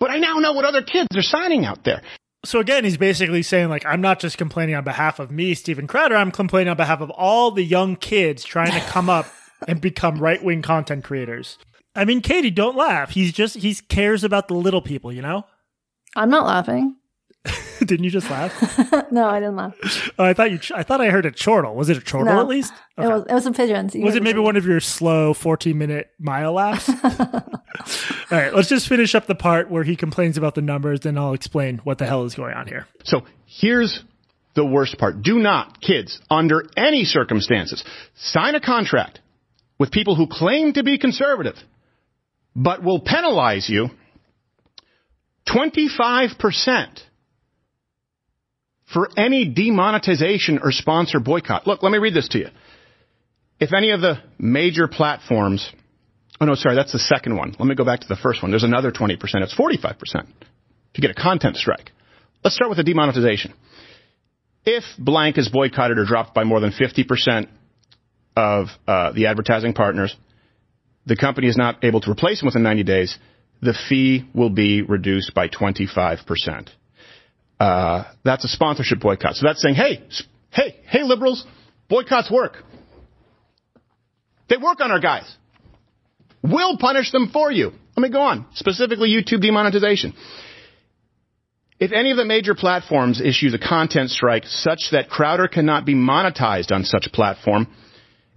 But 0.00 0.10
I 0.10 0.18
now 0.18 0.34
know 0.40 0.52
what 0.52 0.64
other 0.64 0.82
kids 0.82 1.16
are 1.16 1.22
signing 1.22 1.64
out 1.64 1.84
there. 1.84 2.02
So 2.44 2.58
again, 2.58 2.84
he's 2.84 2.98
basically 2.98 3.42
saying 3.42 3.68
like, 3.68 3.86
I'm 3.86 4.00
not 4.00 4.18
just 4.18 4.36
complaining 4.36 4.74
on 4.74 4.84
behalf 4.84 5.18
of 5.18 5.30
me, 5.30 5.54
Steven 5.54 5.86
Crowder. 5.86 6.16
I'm 6.16 6.32
complaining 6.32 6.68
on 6.70 6.76
behalf 6.76 7.00
of 7.00 7.10
all 7.10 7.52
the 7.52 7.62
young 7.62 7.96
kids 7.96 8.44
trying 8.44 8.72
to 8.72 8.80
come 8.90 9.08
up 9.08 9.26
and 9.66 9.80
become 9.80 10.18
right 10.18 10.42
wing 10.42 10.62
content 10.62 11.04
creators. 11.04 11.56
I 11.96 12.04
mean, 12.04 12.20
Katie, 12.20 12.50
don't 12.50 12.76
laugh. 12.76 13.10
He's 13.10 13.32
just 13.32 13.56
he 13.56 13.74
cares 13.74 14.24
about 14.24 14.48
the 14.48 14.54
little 14.54 14.82
people, 14.82 15.12
you 15.12 15.22
know. 15.22 15.44
I'm 16.16 16.30
not 16.30 16.46
laughing. 16.46 16.96
didn't 17.80 18.04
you 18.04 18.10
just 18.10 18.30
laugh? 18.30 18.52
no, 19.12 19.26
I 19.28 19.38
didn't 19.40 19.56
laugh. 19.56 19.74
Oh, 20.18 20.24
I 20.24 20.32
thought 20.32 20.50
you. 20.50 20.58
I 20.74 20.82
thought 20.82 21.00
I 21.02 21.10
heard 21.10 21.26
a 21.26 21.30
chortle. 21.30 21.74
Was 21.74 21.90
it 21.90 21.98
a 21.98 22.00
chortle 22.00 22.32
No. 22.34 22.40
at 22.40 22.46
least? 22.48 22.72
It 22.96 23.02
was 23.02 23.24
it 23.28 23.32
was 23.34 23.46
a 23.46 23.52
pigeon. 23.52 23.90
so 23.90 23.98
Was 24.00 24.14
it 24.16 24.22
maybe 24.22 24.34
pigeon. 24.34 24.44
one 24.44 24.56
of 24.56 24.64
your 24.64 24.80
slow 24.80 25.34
14 25.34 25.76
minute 25.76 26.10
mile 26.18 26.52
laughs? 26.54 26.88
All 26.88 28.38
right, 28.38 28.54
let's 28.54 28.68
just 28.68 28.88
finish 28.88 29.14
up 29.14 29.26
the 29.26 29.34
part 29.34 29.70
where 29.70 29.84
he 29.84 29.96
complains 29.96 30.38
about 30.38 30.54
the 30.54 30.62
numbers, 30.62 31.00
then 31.00 31.18
I'll 31.18 31.34
explain 31.34 31.78
what 31.84 31.98
the 31.98 32.06
hell 32.06 32.24
is 32.24 32.34
going 32.34 32.54
on 32.54 32.66
here. 32.66 32.86
So 33.04 33.22
here's 33.46 34.02
the 34.54 34.64
worst 34.64 34.96
part. 34.98 35.20
Do 35.22 35.38
not, 35.38 35.80
kids, 35.82 36.20
under 36.30 36.64
any 36.76 37.04
circumstances, 37.04 37.84
sign 38.14 38.54
a 38.54 38.60
contract 38.60 39.20
with 39.78 39.90
people 39.90 40.14
who 40.14 40.26
claim 40.30 40.72
to 40.74 40.82
be 40.84 40.96
conservative, 40.98 41.56
but 42.54 42.82
will 42.82 43.00
penalize 43.00 43.68
you 43.68 43.88
25% 45.48 47.00
for 48.92 49.08
any 49.16 49.46
demonetization 49.46 50.60
or 50.62 50.70
sponsor 50.72 51.20
boycott. 51.20 51.66
Look, 51.66 51.82
let 51.82 51.90
me 51.90 51.98
read 51.98 52.14
this 52.14 52.28
to 52.28 52.38
you. 52.38 52.48
If 53.60 53.72
any 53.72 53.90
of 53.90 54.00
the 54.00 54.18
major 54.38 54.88
platforms, 54.88 55.68
oh 56.40 56.44
no, 56.44 56.54
sorry, 56.54 56.76
that's 56.76 56.92
the 56.92 56.98
second 56.98 57.36
one. 57.36 57.54
Let 57.58 57.66
me 57.66 57.74
go 57.74 57.84
back 57.84 58.00
to 58.00 58.08
the 58.08 58.16
first 58.16 58.42
one. 58.42 58.50
There's 58.50 58.64
another 58.64 58.90
20%. 58.90 59.18
It's 59.20 59.54
45% 59.54 60.26
to 60.94 61.00
get 61.00 61.10
a 61.10 61.14
content 61.14 61.56
strike. 61.56 61.90
Let's 62.42 62.56
start 62.56 62.68
with 62.68 62.78
the 62.78 62.84
demonetization. 62.84 63.54
If 64.64 64.84
blank 64.98 65.38
is 65.38 65.48
boycotted 65.48 65.98
or 65.98 66.04
dropped 66.04 66.34
by 66.34 66.44
more 66.44 66.60
than 66.60 66.72
50% 66.72 67.48
of 68.36 68.68
uh, 68.86 69.12
the 69.12 69.26
advertising 69.26 69.74
partners, 69.74 70.16
the 71.06 71.16
company 71.16 71.48
is 71.48 71.56
not 71.56 71.84
able 71.84 72.00
to 72.00 72.10
replace 72.10 72.40
them 72.40 72.46
within 72.46 72.62
90 72.62 72.82
days, 72.84 73.18
the 73.60 73.74
fee 73.88 74.28
will 74.34 74.50
be 74.50 74.82
reduced 74.82 75.34
by 75.34 75.48
25%. 75.48 76.68
Uh, 77.60 78.04
that's 78.24 78.44
a 78.44 78.48
sponsorship 78.48 79.00
boycott. 79.00 79.36
So 79.36 79.46
that's 79.46 79.62
saying, 79.62 79.76
hey, 79.76 80.02
hey, 80.50 80.76
hey, 80.86 81.02
liberals, 81.02 81.46
boycotts 81.88 82.30
work. 82.30 82.62
They 84.48 84.56
work 84.56 84.80
on 84.80 84.90
our 84.90 85.00
guys. 85.00 85.32
We'll 86.42 86.76
punish 86.76 87.10
them 87.10 87.30
for 87.32 87.50
you. 87.50 87.72
Let 87.96 88.02
me 88.02 88.10
go 88.10 88.20
on. 88.20 88.46
Specifically, 88.54 89.08
YouTube 89.08 89.40
demonetization. 89.40 90.14
If 91.80 91.92
any 91.92 92.10
of 92.10 92.16
the 92.16 92.24
major 92.24 92.54
platforms 92.54 93.20
issues 93.20 93.54
a 93.54 93.58
content 93.58 94.10
strike 94.10 94.44
such 94.46 94.90
that 94.92 95.08
Crowder 95.08 95.48
cannot 95.48 95.84
be 95.84 95.94
monetized 95.94 96.70
on 96.70 96.84
such 96.84 97.08
platform, 97.12 97.66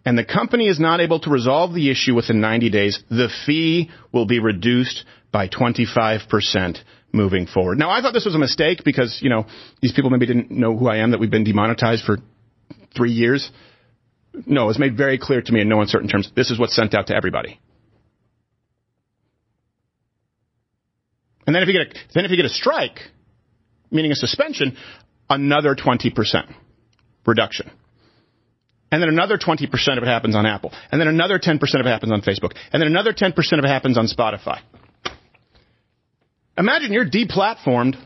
and 0.07 0.17
the 0.17 0.23
company 0.23 0.69
is 0.69 0.79
not 0.79 1.01
able 1.01 1.19
to 1.19 1.29
resolve 1.29 1.73
the 1.73 1.91
issue 1.91 2.15
within 2.15 2.39
90 2.39 2.69
days, 2.69 3.03
the 3.09 3.27
fee 3.45 3.91
will 4.13 4.25
be 4.25 4.39
reduced 4.39 5.03
by 5.33 5.49
25% 5.49 6.77
moving 7.11 7.45
forward. 7.45 7.77
Now, 7.77 7.89
I 7.89 7.99
thought 7.99 8.13
this 8.13 8.23
was 8.23 8.33
a 8.33 8.39
mistake 8.39 8.85
because, 8.85 9.19
you 9.21 9.29
know, 9.29 9.47
these 9.81 9.91
people 9.91 10.09
maybe 10.09 10.25
didn't 10.25 10.49
know 10.49 10.77
who 10.77 10.87
I 10.87 10.99
am, 10.99 11.11
that 11.11 11.19
we've 11.19 11.29
been 11.29 11.43
demonetized 11.43 12.05
for 12.05 12.19
three 12.95 13.11
years. 13.11 13.51
No, 14.45 14.63
it 14.63 14.67
was 14.67 14.79
made 14.79 14.95
very 14.95 15.17
clear 15.17 15.41
to 15.41 15.51
me 15.51 15.59
in 15.59 15.67
no 15.67 15.81
uncertain 15.81 16.07
terms. 16.07 16.31
This 16.33 16.51
is 16.51 16.57
what's 16.57 16.73
sent 16.73 16.95
out 16.95 17.07
to 17.07 17.13
everybody. 17.13 17.59
And 21.45 21.53
then 21.53 21.63
if 21.63 21.67
you 21.67 21.73
get 21.73 21.93
a, 21.93 21.99
then 22.13 22.23
if 22.23 22.31
you 22.31 22.37
get 22.37 22.45
a 22.45 22.49
strike, 22.49 23.01
meaning 23.91 24.13
a 24.13 24.15
suspension, 24.15 24.77
another 25.29 25.75
20% 25.75 26.13
reduction. 27.25 27.69
And 28.91 29.01
then 29.01 29.09
another 29.09 29.37
20% 29.37 29.97
of 29.97 30.03
it 30.03 30.07
happens 30.07 30.35
on 30.35 30.45
Apple. 30.45 30.71
And 30.91 30.99
then 31.01 31.07
another 31.07 31.39
10% 31.39 31.55
of 31.61 31.85
it 31.85 31.89
happens 31.89 32.11
on 32.11 32.21
Facebook. 32.21 32.55
And 32.71 32.81
then 32.81 32.87
another 32.87 33.13
10% 33.13 33.35
of 33.59 33.65
it 33.65 33.67
happens 33.67 33.97
on 33.97 34.07
Spotify. 34.07 34.59
Imagine 36.57 36.93
you're 36.93 37.09
deplatformed, 37.09 37.97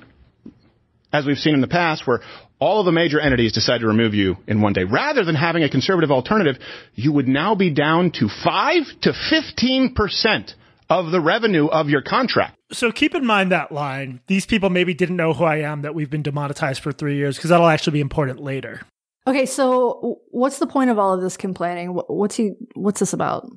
as 1.14 1.26
we've 1.26 1.38
seen 1.38 1.54
in 1.54 1.62
the 1.62 1.68
past, 1.68 2.06
where 2.06 2.22
all 2.60 2.80
of 2.80 2.86
the 2.86 2.92
major 2.92 3.20
entities 3.20 3.54
decide 3.54 3.82
to 3.82 3.88
remove 3.88 4.14
you 4.14 4.38
in 4.48 4.62
one 4.62 4.74
day. 4.74 4.84
Rather 4.84 5.24
than 5.24 5.36
having 5.36 5.64
a 5.64 5.70
conservative 5.70 6.12
alternative, 6.12 6.62
you 6.94 7.12
would 7.12 7.28
now 7.28 7.56
be 7.56 7.72
down 7.72 8.12
to 8.12 8.28
5 8.44 8.84
to 9.02 9.12
15% 9.12 10.54
of 10.90 11.12
the 11.12 11.22
revenue 11.22 11.68
of 11.68 11.90
your 11.90 12.02
contract. 12.02 12.58
So 12.72 12.92
keep 12.92 13.16
in 13.16 13.26
mind 13.26 13.52
that 13.52 13.72
line. 13.72 14.20
These 14.28 14.46
people 14.46 14.70
maybe 14.70 14.94
didn't 14.94 15.16
know 15.16 15.34
who 15.34 15.44
I 15.44 15.58
am, 15.60 15.84
that 15.84 15.96
we've 15.96 16.10
been 16.10 16.22
demonetized 16.22 16.82
for 16.82 16.92
three 16.92 17.16
years, 17.16 17.38
because 17.38 17.50
that'll 17.50 17.68
actually 17.68 17.94
be 17.94 18.02
important 18.02 18.42
later. 18.42 18.82
Okay, 19.28 19.46
so 19.46 20.20
what's 20.30 20.60
the 20.60 20.68
point 20.68 20.90
of 20.90 20.98
all 20.98 21.14
of 21.14 21.22
this 21.22 21.38
complaining? 21.38 21.90
What's 21.90 22.36
he? 22.36 22.54
What's 22.74 23.00
this 23.00 23.14
about? 23.14 23.48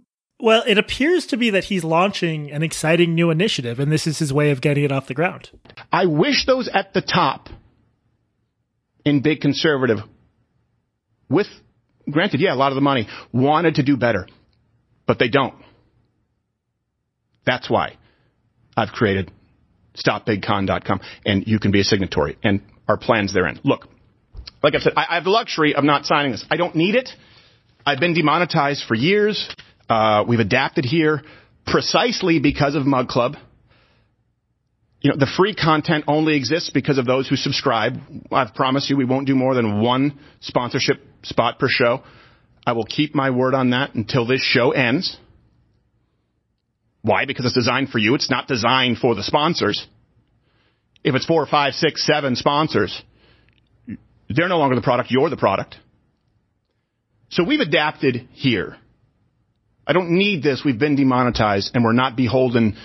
Well, 0.41 0.63
it 0.67 0.77
appears 0.77 1.27
to 1.27 1.37
be 1.37 1.51
that 1.51 1.65
he's 1.65 1.85
launching 1.85 2.51
an 2.51 2.63
exciting 2.63 3.15
new 3.15 3.31
initiative, 3.31 3.81
and 3.81 3.91
this 3.91 4.07
is 4.07 4.19
his 4.19 4.33
way 4.33 4.51
of 4.51 4.61
getting 4.61 4.85
it 4.85 4.93
off 4.93 5.07
the 5.07 5.15
ground. 5.15 5.51
I 5.91 6.07
wish 6.07 6.45
those 6.45 6.69
at 6.69 6.93
the 6.93 7.01
top 7.01 7.49
in 9.05 9.23
big 9.23 9.41
conservative, 9.41 9.99
with, 11.31 11.47
granted, 12.11 12.41
yeah, 12.41 12.53
a 12.53 12.57
lot 12.57 12.73
of 12.73 12.75
the 12.75 12.83
money, 12.83 13.09
wanted 13.33 13.77
to 13.77 13.83
do 13.83 13.97
better, 13.97 14.27
but 15.07 15.19
they 15.19 15.29
don't. 15.29 15.55
That's 17.47 17.71
why 17.71 17.97
I've 18.77 18.91
created 18.91 19.31
stopbigcon.com, 19.95 21.01
and 21.25 21.47
you 21.47 21.59
can 21.59 21.71
be 21.71 21.81
a 21.81 21.85
signatory, 21.85 22.37
and 22.43 22.61
our 22.89 22.97
plans 22.99 23.33
therein. 23.33 23.61
Look, 23.63 23.89
like 24.63 24.75
I 24.75 24.79
said, 24.79 24.95
I, 24.97 25.07
I 25.11 25.15
have 25.17 25.25
the 25.25 25.31
luxury 25.31 25.75
of 25.75 25.85
not 25.85 26.07
signing 26.07 26.33
this. 26.33 26.45
I 26.51 26.57
don't 26.57 26.75
need 26.75 26.95
it. 26.95 27.11
I've 27.87 28.01
been 28.01 28.15
demonetized 28.15 28.85
for 28.87 28.95
years. 28.95 29.49
Uh, 29.89 30.25
we've 30.27 30.41
adapted 30.41 30.85
here 30.85 31.23
precisely 31.67 32.39
because 32.39 32.75
of 32.75 32.87
Mug 32.87 33.09
Club. 33.09 33.37
You 35.01 35.11
know, 35.11 35.17
the 35.19 35.31
free 35.37 35.55
content 35.55 36.05
only 36.09 36.35
exists 36.35 36.71
because 36.71 36.97
of 36.97 37.05
those 37.05 37.29
who 37.29 37.37
subscribe. 37.37 37.99
I've 38.33 38.55
promised 38.55 38.89
you 38.89 38.97
we 38.97 39.05
won't 39.05 39.27
do 39.27 39.35
more 39.35 39.55
than 39.55 39.83
one 39.83 40.19
sponsorship 40.41 40.99
spot 41.23 41.59
per 41.59 41.69
show. 41.69 42.03
I 42.67 42.73
will 42.73 42.87
keep 42.87 43.15
my 43.15 43.31
word 43.31 43.53
on 43.53 43.71
that 43.71 43.95
until 43.95 44.27
this 44.27 44.43
show 44.43 44.71
ends. 44.71 45.19
Why? 47.03 47.27
Because 47.27 47.45
it's 47.45 47.55
designed 47.55 47.91
for 47.91 47.99
you. 47.99 48.15
It's 48.15 48.31
not 48.31 48.49
designed 48.49 48.97
for 48.97 49.15
the 49.15 49.23
sponsors. 49.23 49.87
If 51.03 51.15
it's 51.15 51.27
four, 51.27 51.45
five, 51.45 51.75
six, 51.75 52.07
seven 52.07 52.35
sponsors, 52.35 53.03
they're 54.35 54.49
no 54.49 54.59
longer 54.59 54.75
the 54.77 54.83
product. 54.83 55.11
You're 55.11 55.31
the 55.31 55.37
product. 55.37 55.77
So 57.31 57.45
we've 57.45 57.61
adapted 57.61 58.29
here. 58.33 58.77
I 59.87 59.93
don't 59.93 60.11
need 60.11 60.43
this. 60.43 60.63
We've 60.65 60.79
been 60.79 60.97
demonetized 60.97 61.73
and 61.75 61.85
we're 61.85 61.93
not 61.93 62.17
beholden 62.17 62.77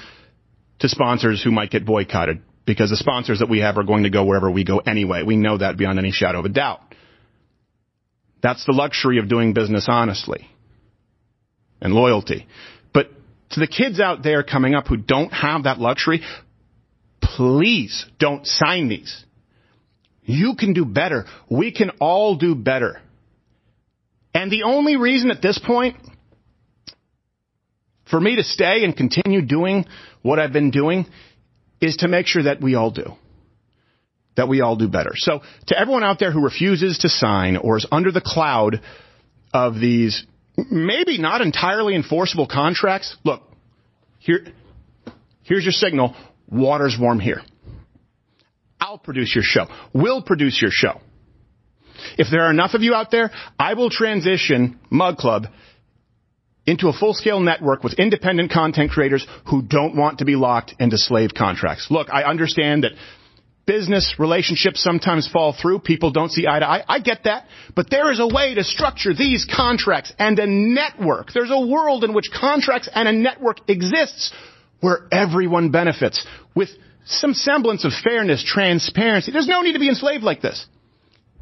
to 0.79 0.89
sponsors 0.89 1.43
who 1.43 1.51
might 1.51 1.71
get 1.71 1.85
boycotted 1.85 2.41
because 2.65 2.89
the 2.89 2.97
sponsors 2.97 3.39
that 3.39 3.49
we 3.49 3.59
have 3.59 3.77
are 3.77 3.83
going 3.83 4.03
to 4.03 4.09
go 4.09 4.25
wherever 4.25 4.49
we 4.49 4.63
go 4.63 4.79
anyway. 4.79 5.23
We 5.23 5.37
know 5.37 5.57
that 5.57 5.77
beyond 5.77 5.97
any 5.99 6.11
shadow 6.11 6.39
of 6.39 6.45
a 6.45 6.49
doubt. 6.49 6.81
That's 8.41 8.65
the 8.65 8.73
luxury 8.73 9.19
of 9.19 9.29
doing 9.29 9.53
business 9.53 9.87
honestly 9.89 10.49
and 11.81 11.93
loyalty. 11.93 12.47
But 12.93 13.09
to 13.51 13.59
the 13.59 13.67
kids 13.67 13.99
out 13.99 14.23
there 14.23 14.43
coming 14.43 14.75
up 14.75 14.87
who 14.87 14.97
don't 14.97 15.31
have 15.31 15.63
that 15.63 15.79
luxury, 15.79 16.21
please 17.21 18.05
don't 18.19 18.45
sign 18.45 18.89
these. 18.89 19.25
You 20.23 20.55
can 20.55 20.73
do 20.73 20.85
better. 20.85 21.25
We 21.49 21.71
can 21.71 21.91
all 21.99 22.35
do 22.35 22.55
better. 22.55 23.01
And 24.33 24.51
the 24.51 24.63
only 24.63 24.95
reason 24.95 25.31
at 25.31 25.41
this 25.41 25.59
point 25.59 25.95
for 28.09 28.19
me 28.19 28.35
to 28.35 28.43
stay 28.43 28.83
and 28.83 28.95
continue 28.95 29.41
doing 29.41 29.85
what 30.21 30.39
I've 30.39 30.53
been 30.53 30.71
doing 30.71 31.05
is 31.81 31.97
to 31.97 32.07
make 32.07 32.27
sure 32.27 32.43
that 32.43 32.61
we 32.61 32.75
all 32.75 32.91
do. 32.91 33.13
That 34.35 34.47
we 34.47 34.61
all 34.61 34.75
do 34.75 34.87
better. 34.87 35.11
So 35.15 35.41
to 35.67 35.79
everyone 35.79 36.03
out 36.03 36.19
there 36.19 36.31
who 36.31 36.43
refuses 36.43 36.99
to 36.99 37.09
sign 37.09 37.57
or 37.57 37.77
is 37.77 37.85
under 37.91 38.11
the 38.11 38.21
cloud 38.21 38.81
of 39.53 39.75
these 39.79 40.25
maybe 40.69 41.17
not 41.17 41.41
entirely 41.41 41.95
enforceable 41.95 42.47
contracts, 42.47 43.15
look, 43.23 43.41
here, 44.19 44.45
here's 45.43 45.63
your 45.63 45.71
signal. 45.71 46.15
Water's 46.47 46.97
warm 46.99 47.19
here. 47.19 47.41
I'll 48.89 48.97
produce 48.97 49.35
your 49.35 49.43
show. 49.43 49.67
We'll 49.93 50.23
produce 50.23 50.59
your 50.59 50.71
show. 50.73 50.99
If 52.17 52.29
there 52.31 52.41
are 52.41 52.49
enough 52.49 52.73
of 52.73 52.81
you 52.81 52.95
out 52.95 53.11
there, 53.11 53.29
I 53.59 53.75
will 53.75 53.91
transition 53.91 54.79
Mug 54.89 55.17
Club 55.17 55.45
into 56.65 56.87
a 56.87 56.93
full-scale 56.93 57.39
network 57.39 57.83
with 57.83 57.99
independent 57.99 58.51
content 58.51 58.89
creators 58.89 59.27
who 59.47 59.61
don't 59.61 59.95
want 59.95 60.19
to 60.19 60.25
be 60.25 60.35
locked 60.35 60.73
into 60.79 60.97
slave 60.97 61.35
contracts. 61.37 61.91
Look, 61.91 62.07
I 62.11 62.23
understand 62.23 62.83
that 62.83 62.93
business 63.67 64.15
relationships 64.17 64.81
sometimes 64.81 65.29
fall 65.31 65.53
through. 65.53 65.81
People 65.81 66.09
don't 66.09 66.31
see 66.31 66.47
eye 66.47 66.57
to 66.57 66.67
eye. 66.67 66.83
I 66.87 66.97
get 66.97 67.25
that. 67.25 67.45
But 67.75 67.91
there 67.91 68.11
is 68.11 68.19
a 68.19 68.27
way 68.27 68.55
to 68.55 68.63
structure 68.63 69.13
these 69.13 69.45
contracts 69.45 70.11
and 70.17 70.39
a 70.39 70.47
network. 70.47 71.31
There's 71.31 71.51
a 71.51 71.67
world 71.67 72.03
in 72.03 72.15
which 72.15 72.31
contracts 72.31 72.89
and 72.91 73.07
a 73.07 73.11
network 73.13 73.69
exists 73.69 74.33
where 74.79 75.07
everyone 75.11 75.69
benefits 75.69 76.25
with 76.55 76.69
some 77.05 77.33
semblance 77.33 77.85
of 77.85 77.91
fairness, 77.93 78.43
transparency. 78.43 79.31
There's 79.31 79.47
no 79.47 79.61
need 79.61 79.73
to 79.73 79.79
be 79.79 79.89
enslaved 79.89 80.23
like 80.23 80.41
this. 80.41 80.65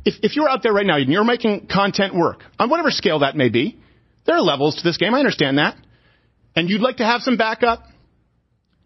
If, 0.06 0.16
if 0.24 0.36
you're 0.36 0.48
out 0.48 0.64
there 0.64 0.74
right 0.74 0.86
now 0.86 0.98
and 0.98 1.12
you're 1.12 1.26
making 1.26 1.68
content 1.68 2.16
work, 2.16 2.42
on 2.58 2.70
whatever 2.70 2.92
scale 2.92 3.20
that 3.20 3.36
may 3.36 3.50
be, 3.50 3.78
there 4.26 4.36
are 4.36 4.42
levels 4.42 4.78
to 4.78 4.84
this 4.84 4.98
game. 4.98 5.14
I 5.14 5.20
understand 5.20 5.58
that. 5.58 5.76
And 6.56 6.70
you'd 6.70 6.82
like 6.82 6.98
to 6.98 7.06
have 7.06 7.22
some 7.22 7.38
backup? 7.38 7.84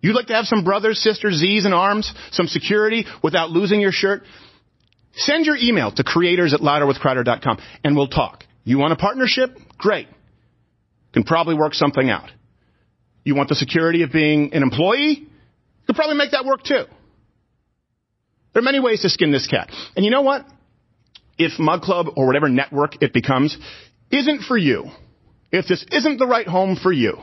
You'd 0.02 0.16
like 0.16 0.28
to 0.28 0.34
have 0.34 0.46
some 0.46 0.64
brothers, 0.64 1.02
sisters, 1.02 1.36
Z's 1.36 1.66
and 1.66 1.74
arms, 1.74 2.12
some 2.32 2.48
security 2.48 3.06
without 3.24 3.52
losing 3.52 3.82
your 3.82 3.92
shirt? 3.92 4.24
Send 5.14 5.46
your 5.46 5.58
email 5.58 5.92
to 5.92 6.04
creators 6.04 6.54
at 6.54 6.62
louderwithcrowder.com 6.62 7.60
and 7.84 7.96
we'll 7.96 8.08
talk. 8.08 8.46
You 8.64 8.78
want 8.78 8.94
a 8.94 8.96
partnership? 8.96 9.58
Great. 9.78 10.08
Can 11.14 11.24
probably 11.24 11.56
work 11.56 11.74
something 11.74 12.10
out. 12.10 12.32
You 13.24 13.36
want 13.36 13.50
the 13.50 13.56
security 13.56 14.04
of 14.04 14.12
being 14.12 14.54
an 14.54 14.64
employee? 14.64 15.28
Could 15.88 15.96
probably 15.96 16.18
make 16.18 16.32
that 16.32 16.46
work 16.46 16.64
too. 16.64 16.86
There 18.54 18.62
are 18.62 18.64
many 18.64 18.80
ways 18.80 19.02
to 19.02 19.10
skin 19.10 19.32
this 19.32 19.48
cat. 19.48 19.72
And 19.96 20.04
you 20.04 20.12
know 20.12 20.22
what? 20.22 20.46
If 21.38 21.58
Mug 21.60 21.82
Club 21.82 22.08
or 22.16 22.28
whatever 22.28 22.50
network 22.50 23.02
it 23.02 23.14
becomes 23.14 23.58
isn't 24.12 24.44
for 24.44 24.58
you, 24.58 24.92
if 25.52 25.68
this 25.68 25.86
isn't 25.92 26.18
the 26.18 26.28
right 26.28 26.48
home 26.48 26.76
for 26.76 26.92
you, 26.92 27.18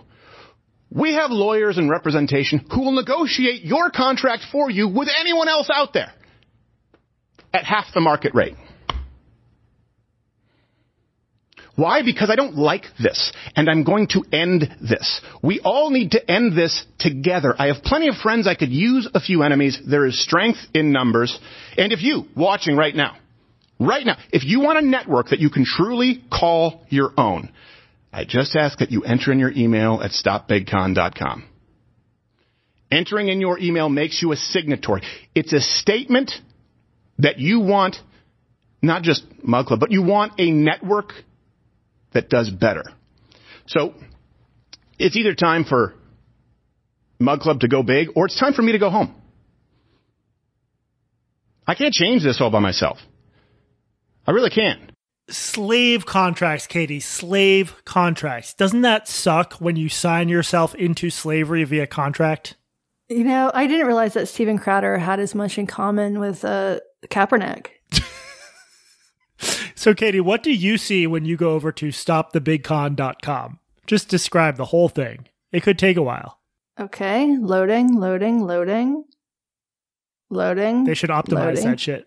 we 0.91 1.15
have 1.15 1.31
lawyers 1.31 1.77
and 1.77 1.91
representation 1.91 2.65
who 2.71 2.81
will 2.81 2.93
negotiate 2.93 3.63
your 3.63 3.91
contract 3.91 4.45
for 4.51 4.71
you 4.71 4.89
with 4.89 5.09
anyone 5.21 5.49
else 5.49 5.69
out 5.73 5.93
there 5.93 6.13
at 7.53 7.65
half 7.65 7.93
the 7.95 8.01
market 8.01 8.35
rate. 8.35 8.55
Why? 11.79 12.03
Because 12.03 12.29
I 12.29 12.35
don't 12.35 12.57
like 12.57 12.87
this, 13.01 13.33
and 13.55 13.71
I'm 13.71 13.85
going 13.85 14.09
to 14.09 14.25
end 14.33 14.69
this. 14.81 15.21
We 15.45 15.61
all 15.61 15.91
need 15.91 16.11
to 16.11 16.29
end 16.29 16.59
this 16.59 16.85
together. 16.99 17.55
I 17.57 17.69
have 17.69 17.85
plenty 17.85 18.09
of 18.09 18.17
friends 18.17 18.49
I 18.49 18.57
could 18.57 18.71
use 18.71 19.09
a 19.15 19.21
few 19.21 19.45
enemies. 19.45 19.79
There 19.89 20.05
is 20.05 20.21
strength 20.21 20.59
in 20.75 20.91
numbers. 20.91 21.39
And 21.77 21.93
if 21.93 22.03
you, 22.03 22.25
watching 22.37 22.77
right 22.77 22.97
now, 22.97 23.17
right 23.79 24.05
now, 24.05 24.17
if 24.33 24.43
you 24.45 24.59
want 24.59 24.81
a 24.81 24.83
network 24.83 25.29
that 25.29 25.39
you 25.39 25.51
can 25.51 25.65
truly 25.65 26.25
call 26.33 26.85
your 26.89 27.13
own, 27.17 27.53
I 28.13 28.25
just 28.25 28.57
ask 28.57 28.81
that 28.81 28.91
you 28.91 29.05
enter 29.05 29.31
in 29.31 29.39
your 29.39 29.53
email 29.53 30.01
at 30.03 30.11
stopbigcon.com. 30.11 31.45
Entering 32.91 33.29
in 33.29 33.41
your 33.41 33.57
email 33.61 33.89
makes 33.89 34.21
you 34.21 34.33
a 34.33 34.37
signatory. 34.37 35.03
It's 35.33 35.53
a 35.53 35.61
statement 35.61 36.33
that 37.19 37.39
you 37.39 37.61
want 37.61 37.99
not 38.83 39.03
just 39.03 39.25
Mug 39.43 39.67
Club, 39.67 39.81
but 39.81 39.91
you 39.91 40.03
want 40.03 40.33
a 40.39 40.51
network 40.51 41.13
that 42.13 42.29
does 42.29 42.51
better. 42.51 42.85
So 43.67 43.95
it's 44.99 45.17
either 45.17 45.35
time 45.35 45.65
for 45.65 45.95
Mug 47.21 47.41
Club 47.41 47.61
to 47.61 47.69
go 47.69 47.83
big 47.83 48.09
or 48.17 48.27
it's 48.27 48.39
time 48.39 48.53
for 48.53 48.63
me 48.63 48.73
to 48.73 48.79
go 48.79 48.91
home. 48.91 49.15
I 51.67 51.75
can't 51.75 51.93
change 51.93 52.23
this 52.23 52.41
all 52.41 52.51
by 52.51 52.61
myself. 52.61 52.99
I 54.27 54.31
really 54.31 54.51
can't. 54.51 54.91
Slave 55.31 56.07
contracts, 56.07 56.67
Katie, 56.67 57.01
slave 57.01 57.75
contracts. 57.85 58.55
Doesn't 58.55 58.81
that 58.81 59.07
suck 59.07 59.55
when 59.55 59.77
you 59.77 59.91
sign 59.91 60.31
yourself 60.31 60.75
into 60.75 61.11
slavery 61.11 61.65
via 61.65 61.87
contract? 61.87 62.57
You 63.11 63.25
know, 63.25 63.51
I 63.53 63.67
didn't 63.67 63.87
realize 63.87 64.15
that 64.15 64.29
Steven 64.29 64.59
Crowder 64.59 64.97
had 64.99 65.21
as 65.21 65.35
much 65.35 65.59
in 65.59 65.67
common 65.67 66.19
with 66.19 66.45
uh, 66.45 66.81
Kaepernick. 67.07 67.67
So, 69.89 69.95
Katie, 69.95 70.21
what 70.21 70.43
do 70.43 70.53
you 70.53 70.77
see 70.77 71.07
when 71.07 71.25
you 71.25 71.39
go 71.39 71.53
over 71.53 71.73
to 71.73 71.89
stopthebigcon.com? 71.89 73.59
Just 73.87 74.11
describe 74.11 74.59
the 74.59 74.67
whole 74.67 74.91
thing. 74.91 75.29
It 75.51 75.63
could 75.63 75.79
take 75.79 75.97
a 75.97 76.03
while. 76.03 76.41
Okay, 76.79 77.35
loading, 77.39 77.99
loading, 77.99 78.43
loading, 78.43 79.05
loading. 80.29 80.85
They 80.85 80.93
should 80.93 81.09
optimize 81.09 81.55
loading. 81.55 81.65
that 81.65 81.81
shit. 81.81 82.05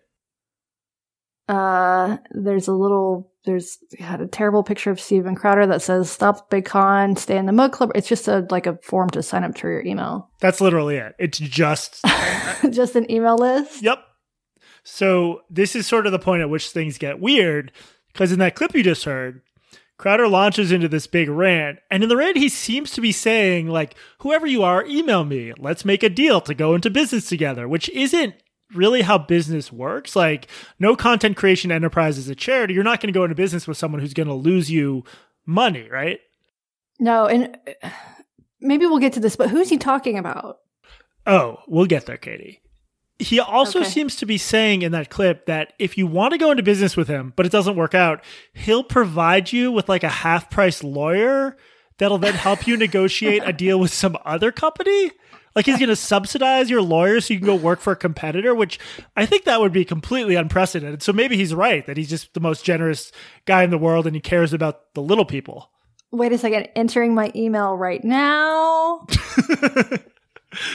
Uh, 1.48 2.18
there's 2.30 2.68
a 2.68 2.72
little, 2.72 3.32
there's 3.46 3.78
had 3.98 4.20
a 4.20 4.28
terrible 4.28 4.62
picture 4.62 4.92
of 4.92 5.00
Steven 5.00 5.34
Crowder 5.34 5.66
that 5.66 5.82
says 5.82 6.08
"Stop 6.08 6.50
Big 6.50 6.64
Con, 6.66 7.16
stay 7.16 7.36
in 7.36 7.46
the 7.46 7.52
Mug 7.52 7.72
Club." 7.72 7.90
It's 7.96 8.06
just 8.06 8.28
a 8.28 8.46
like 8.48 8.68
a 8.68 8.78
form 8.84 9.10
to 9.10 9.24
sign 9.24 9.42
up 9.42 9.56
to 9.56 9.66
your 9.66 9.84
email. 9.84 10.30
That's 10.38 10.60
literally 10.60 10.98
it. 10.98 11.16
It's 11.18 11.40
just, 11.40 12.00
just 12.70 12.94
an 12.94 13.10
email 13.10 13.36
list. 13.36 13.82
yep. 13.82 13.98
So, 14.84 15.42
this 15.48 15.76
is 15.76 15.86
sort 15.86 16.06
of 16.06 16.12
the 16.12 16.18
point 16.18 16.42
at 16.42 16.50
which 16.50 16.70
things 16.70 16.98
get 16.98 17.20
weird 17.20 17.72
because 18.12 18.32
in 18.32 18.38
that 18.40 18.54
clip 18.54 18.74
you 18.74 18.82
just 18.82 19.04
heard, 19.04 19.42
Crowder 20.02 20.26
launches 20.26 20.72
into 20.72 20.88
this 20.88 21.06
big 21.06 21.28
rant. 21.28 21.78
And 21.90 22.02
in 22.02 22.08
the 22.08 22.16
rant, 22.16 22.36
he 22.36 22.48
seems 22.48 22.90
to 22.92 23.00
be 23.00 23.12
saying, 23.12 23.68
like, 23.68 23.94
whoever 24.18 24.46
you 24.46 24.62
are, 24.64 24.84
email 24.84 25.24
me. 25.24 25.52
Let's 25.56 25.84
make 25.84 26.02
a 26.02 26.08
deal 26.08 26.40
to 26.40 26.54
go 26.54 26.74
into 26.74 26.90
business 26.90 27.28
together, 27.28 27.68
which 27.68 27.88
isn't 27.90 28.34
really 28.74 29.02
how 29.02 29.18
business 29.18 29.70
works. 29.70 30.16
Like, 30.16 30.48
no 30.80 30.96
content 30.96 31.36
creation 31.36 31.70
enterprise 31.70 32.18
is 32.18 32.28
a 32.28 32.34
charity. 32.34 32.74
You're 32.74 32.82
not 32.82 33.00
going 33.00 33.12
to 33.12 33.16
go 33.16 33.24
into 33.24 33.36
business 33.36 33.68
with 33.68 33.76
someone 33.76 34.00
who's 34.00 34.14
going 34.14 34.28
to 34.28 34.34
lose 34.34 34.70
you 34.70 35.04
money, 35.46 35.88
right? 35.88 36.18
No, 36.98 37.26
and 37.26 37.56
uh, 37.82 37.90
maybe 38.60 38.86
we'll 38.86 38.98
get 38.98 39.12
to 39.12 39.20
this, 39.20 39.36
but 39.36 39.50
who's 39.50 39.68
he 39.68 39.78
talking 39.78 40.18
about? 40.18 40.58
Oh, 41.26 41.58
we'll 41.68 41.86
get 41.86 42.06
there, 42.06 42.16
Katie. 42.16 42.61
He 43.18 43.38
also 43.38 43.80
Okay. 43.80 43.88
seems 43.88 44.16
to 44.16 44.26
be 44.26 44.36
saying 44.38 44.82
in 44.82 44.92
that 44.92 45.08
clip 45.10 45.46
that 45.46 45.74
if 45.78 45.96
you 45.96 46.06
want 46.06 46.32
to 46.32 46.38
go 46.38 46.50
into 46.50 46.62
business 46.62 46.96
with 46.96 47.08
him, 47.08 47.32
but 47.36 47.46
it 47.46 47.52
doesn't 47.52 47.76
work 47.76 47.94
out, 47.94 48.24
he'll 48.52 48.82
provide 48.82 49.52
you 49.52 49.70
with 49.70 49.88
like 49.88 50.02
a 50.02 50.08
half 50.08 50.50
price 50.50 50.82
lawyer 50.82 51.56
that'll 51.98 52.18
then 52.18 52.34
help 52.34 52.66
you 52.66 52.76
negotiate 52.76 53.42
a 53.44 53.52
deal 53.52 53.78
with 53.78 53.92
some 53.92 54.16
other 54.24 54.50
company. 54.50 55.12
Like 55.54 55.66
he's 55.66 55.76
going 55.78 55.90
to 55.90 55.96
subsidize 55.96 56.70
your 56.70 56.80
lawyer 56.82 57.20
so 57.20 57.34
you 57.34 57.38
can 57.38 57.46
go 57.46 57.54
work 57.54 57.80
for 57.80 57.92
a 57.92 57.96
competitor, 57.96 58.54
which 58.54 58.80
I 59.16 59.26
think 59.26 59.44
that 59.44 59.60
would 59.60 59.72
be 59.72 59.84
completely 59.84 60.34
unprecedented. 60.34 61.02
So 61.02 61.12
maybe 61.12 61.36
he's 61.36 61.54
right 61.54 61.86
that 61.86 61.98
he's 61.98 62.08
just 62.08 62.32
the 62.34 62.40
most 62.40 62.64
generous 62.64 63.12
guy 63.44 63.62
in 63.62 63.70
the 63.70 63.76
world 63.78 64.06
and 64.06 64.16
he 64.16 64.20
cares 64.20 64.52
about 64.54 64.94
the 64.94 65.02
little 65.02 65.26
people. 65.26 65.70
Wait 66.10 66.32
a 66.32 66.38
second, 66.38 66.68
entering 66.74 67.14
my 67.14 67.30
email 67.36 67.76
right 67.76 68.02
now. 68.02 69.06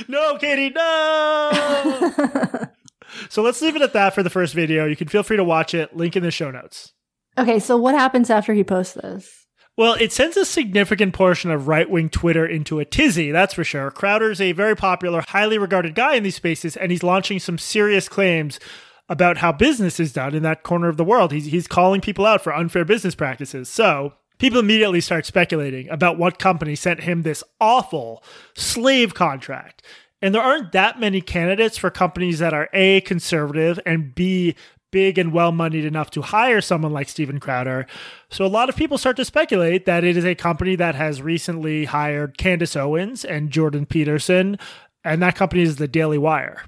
No, 0.08 0.38
Katie, 0.38 0.70
no. 0.70 1.52
so 3.30 3.42
let's 3.42 3.62
leave 3.62 3.76
it 3.76 3.82
at 3.82 3.94
that 3.94 4.16
for 4.16 4.24
the 4.24 4.30
first 4.30 4.54
video. 4.54 4.86
You 4.86 4.96
can 4.96 5.08
feel 5.08 5.24
free 5.24 5.38
to 5.38 5.44
watch 5.44 5.74
it. 5.74 5.96
Link 5.96 6.16
in 6.16 6.24
the 6.24 6.32
show 6.32 6.52
notes. 6.52 6.94
okay, 7.38 7.60
so 7.60 7.78
what 7.78 7.96
happens 7.96 8.30
after 8.30 8.54
he 8.54 8.64
posts 8.64 8.96
this? 8.96 9.46
Well, 9.78 9.94
it 9.94 10.12
sends 10.12 10.36
a 10.38 10.46
significant 10.46 11.14
portion 11.14 11.52
of 11.52 11.68
right 11.68 11.88
wing 11.88 12.10
Twitter 12.10 12.46
into 12.48 12.80
a 12.80 12.86
tizzy, 12.86 13.30
that's 13.32 13.54
for 13.54 13.64
sure. 13.64 13.92
Crowder's 13.92 14.42
a 14.42 14.52
very 14.54 14.76
popular, 14.76 15.24
highly 15.28 15.60
regarded 15.60 15.94
guy 15.94 16.16
in 16.16 16.24
these 16.24 16.36
spaces, 16.36 16.76
and 16.76 16.92
he's 16.92 17.04
launching 17.04 17.40
some 17.40 17.60
serious 17.60 18.10
claims 18.10 18.60
about 19.08 19.38
how 19.38 19.52
business 19.52 20.00
is 20.00 20.12
done 20.12 20.34
in 20.34 20.42
that 20.42 20.64
corner 20.64 20.90
of 20.90 20.98
the 20.98 21.04
world. 21.04 21.32
He's, 21.32 21.46
he's 21.46 21.68
calling 21.68 22.02
people 22.02 22.26
out 22.26 22.42
for 22.42 22.56
unfair 22.56 22.86
business 22.86 23.14
practices. 23.14 23.70
So 23.70 24.14
people 24.38 24.60
immediately 24.60 25.02
start 25.02 25.26
speculating 25.26 25.90
about 25.90 26.18
what 26.18 26.40
company 26.40 26.76
sent 26.76 27.02
him 27.02 27.22
this 27.22 27.44
awful 27.60 28.24
slave 28.56 29.14
contract. 29.14 29.82
And 30.22 30.34
there 30.34 30.42
aren't 30.42 30.72
that 30.72 31.00
many 31.00 31.22
candidates 31.22 31.78
for 31.78 31.90
companies 31.90 32.40
that 32.40 32.54
are 32.54 32.70
A, 32.74 33.02
conservative, 33.02 33.80
and 33.86 34.16
B, 34.16 34.56
big 34.92 35.18
and 35.18 35.32
well 35.32 35.52
moneyed 35.52 35.86
enough 35.86 36.10
to 36.12 36.22
hire 36.22 36.62
someone 36.62 36.92
like 36.92 37.10
Steven 37.10 37.40
Crowder. 37.40 37.86
So 38.30 38.46
a 38.46 38.48
lot 38.48 38.70
of 38.70 38.76
people 38.76 38.98
start 38.98 39.18
to 39.18 39.26
speculate 39.26 39.86
that 39.86 40.04
it 40.04 40.18
is 40.18 40.26
a 40.26 40.36
company 40.36 40.76
that 40.76 40.96
has 40.96 41.22
recently 41.22 41.86
hired 41.86 42.38
Candace 42.38 42.76
Owens 42.76 43.26
and 43.26 43.52
Jordan 43.52 43.86
Peterson, 43.86 44.58
and 45.04 45.22
that 45.22 45.36
company 45.36 45.62
is 45.62 45.76
the 45.76 45.88
Daily 45.88 46.18
Wire. 46.18 46.64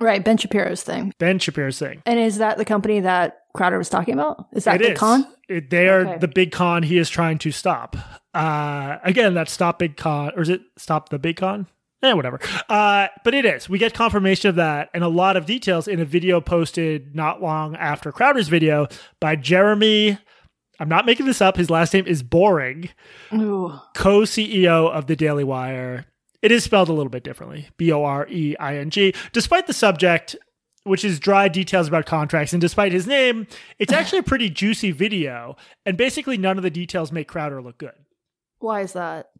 Right, 0.00 0.24
Ben 0.24 0.36
Shapiro's 0.38 0.82
thing. 0.82 1.12
Ben 1.18 1.38
Shapiro's 1.38 1.78
thing. 1.78 2.02
And 2.06 2.18
is 2.18 2.38
that 2.38 2.56
the 2.56 2.64
company 2.64 3.00
that 3.00 3.40
Crowder 3.54 3.76
was 3.78 3.88
talking 3.90 4.14
about? 4.14 4.46
Is 4.54 4.64
that 4.64 4.76
It 4.76 4.80
Big 4.82 4.92
is. 4.92 4.98
Con? 4.98 5.26
It- 5.48 5.68
they 5.70 5.88
are 5.88 6.00
Okay. 6.06 6.18
the 6.18 6.28
big 6.28 6.52
con 6.52 6.82
he 6.82 6.96
is 6.96 7.10
trying 7.10 7.38
to 7.38 7.50
stop. 7.50 7.96
Uh, 8.32 8.96
again, 9.04 9.34
that 9.34 9.48
stop 9.48 9.78
big 9.80 9.96
con, 9.96 10.30
or 10.36 10.42
is 10.42 10.48
it 10.48 10.60
stop 10.78 11.08
the 11.10 11.18
big 11.18 11.36
con? 11.36 11.66
Eh, 12.02 12.12
whatever. 12.14 12.38
Uh, 12.70 13.08
but 13.24 13.34
it 13.34 13.44
is. 13.44 13.68
We 13.68 13.78
get 13.78 13.92
confirmation 13.92 14.48
of 14.48 14.54
that 14.56 14.88
and 14.94 15.04
a 15.04 15.08
lot 15.08 15.36
of 15.36 15.44
details 15.44 15.86
in 15.86 16.00
a 16.00 16.04
video 16.06 16.40
posted 16.40 17.14
not 17.14 17.42
long 17.42 17.76
after 17.76 18.10
Crowder's 18.10 18.48
video 18.48 18.86
by 19.20 19.36
Jeremy. 19.36 20.16
I'm 20.78 20.88
not 20.88 21.04
making 21.04 21.26
this 21.26 21.42
up. 21.42 21.58
His 21.58 21.68
last 21.68 21.92
name 21.92 22.06
is 22.06 22.22
Boring, 22.22 22.88
Ooh. 23.34 23.74
co 23.94 24.20
CEO 24.22 24.88
of 24.90 25.08
the 25.08 25.16
Daily 25.16 25.44
Wire. 25.44 26.06
It 26.42 26.52
is 26.52 26.64
spelled 26.64 26.88
a 26.88 26.92
little 26.92 27.10
bit 27.10 27.22
differently 27.22 27.68
B 27.76 27.92
O 27.92 28.04
R 28.04 28.26
E 28.28 28.56
I 28.58 28.76
N 28.76 28.90
G. 28.90 29.14
Despite 29.32 29.66
the 29.66 29.72
subject, 29.72 30.36
which 30.84 31.04
is 31.04 31.20
dry 31.20 31.48
details 31.48 31.88
about 31.88 32.06
contracts, 32.06 32.52
and 32.52 32.60
despite 32.60 32.92
his 32.92 33.06
name, 33.06 33.46
it's 33.78 33.92
actually 33.92 34.20
a 34.20 34.24
pretty 34.24 34.50
juicy 34.50 34.90
video. 34.90 35.56
And 35.84 35.96
basically, 35.96 36.38
none 36.38 36.56
of 36.56 36.62
the 36.62 36.70
details 36.70 37.12
make 37.12 37.28
Crowder 37.28 37.60
look 37.60 37.78
good. 37.78 37.94
Why 38.58 38.82
is 38.82 38.92
that? 38.94 39.30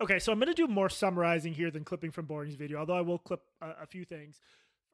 Okay, 0.00 0.18
so 0.18 0.32
I'm 0.32 0.38
going 0.38 0.48
to 0.48 0.54
do 0.54 0.66
more 0.66 0.88
summarizing 0.88 1.54
here 1.54 1.70
than 1.70 1.84
clipping 1.84 2.10
from 2.10 2.26
Boring's 2.26 2.56
video, 2.56 2.78
although 2.78 2.96
I 2.96 3.00
will 3.00 3.18
clip 3.18 3.40
a, 3.62 3.82
a 3.82 3.86
few 3.86 4.04
things. 4.04 4.40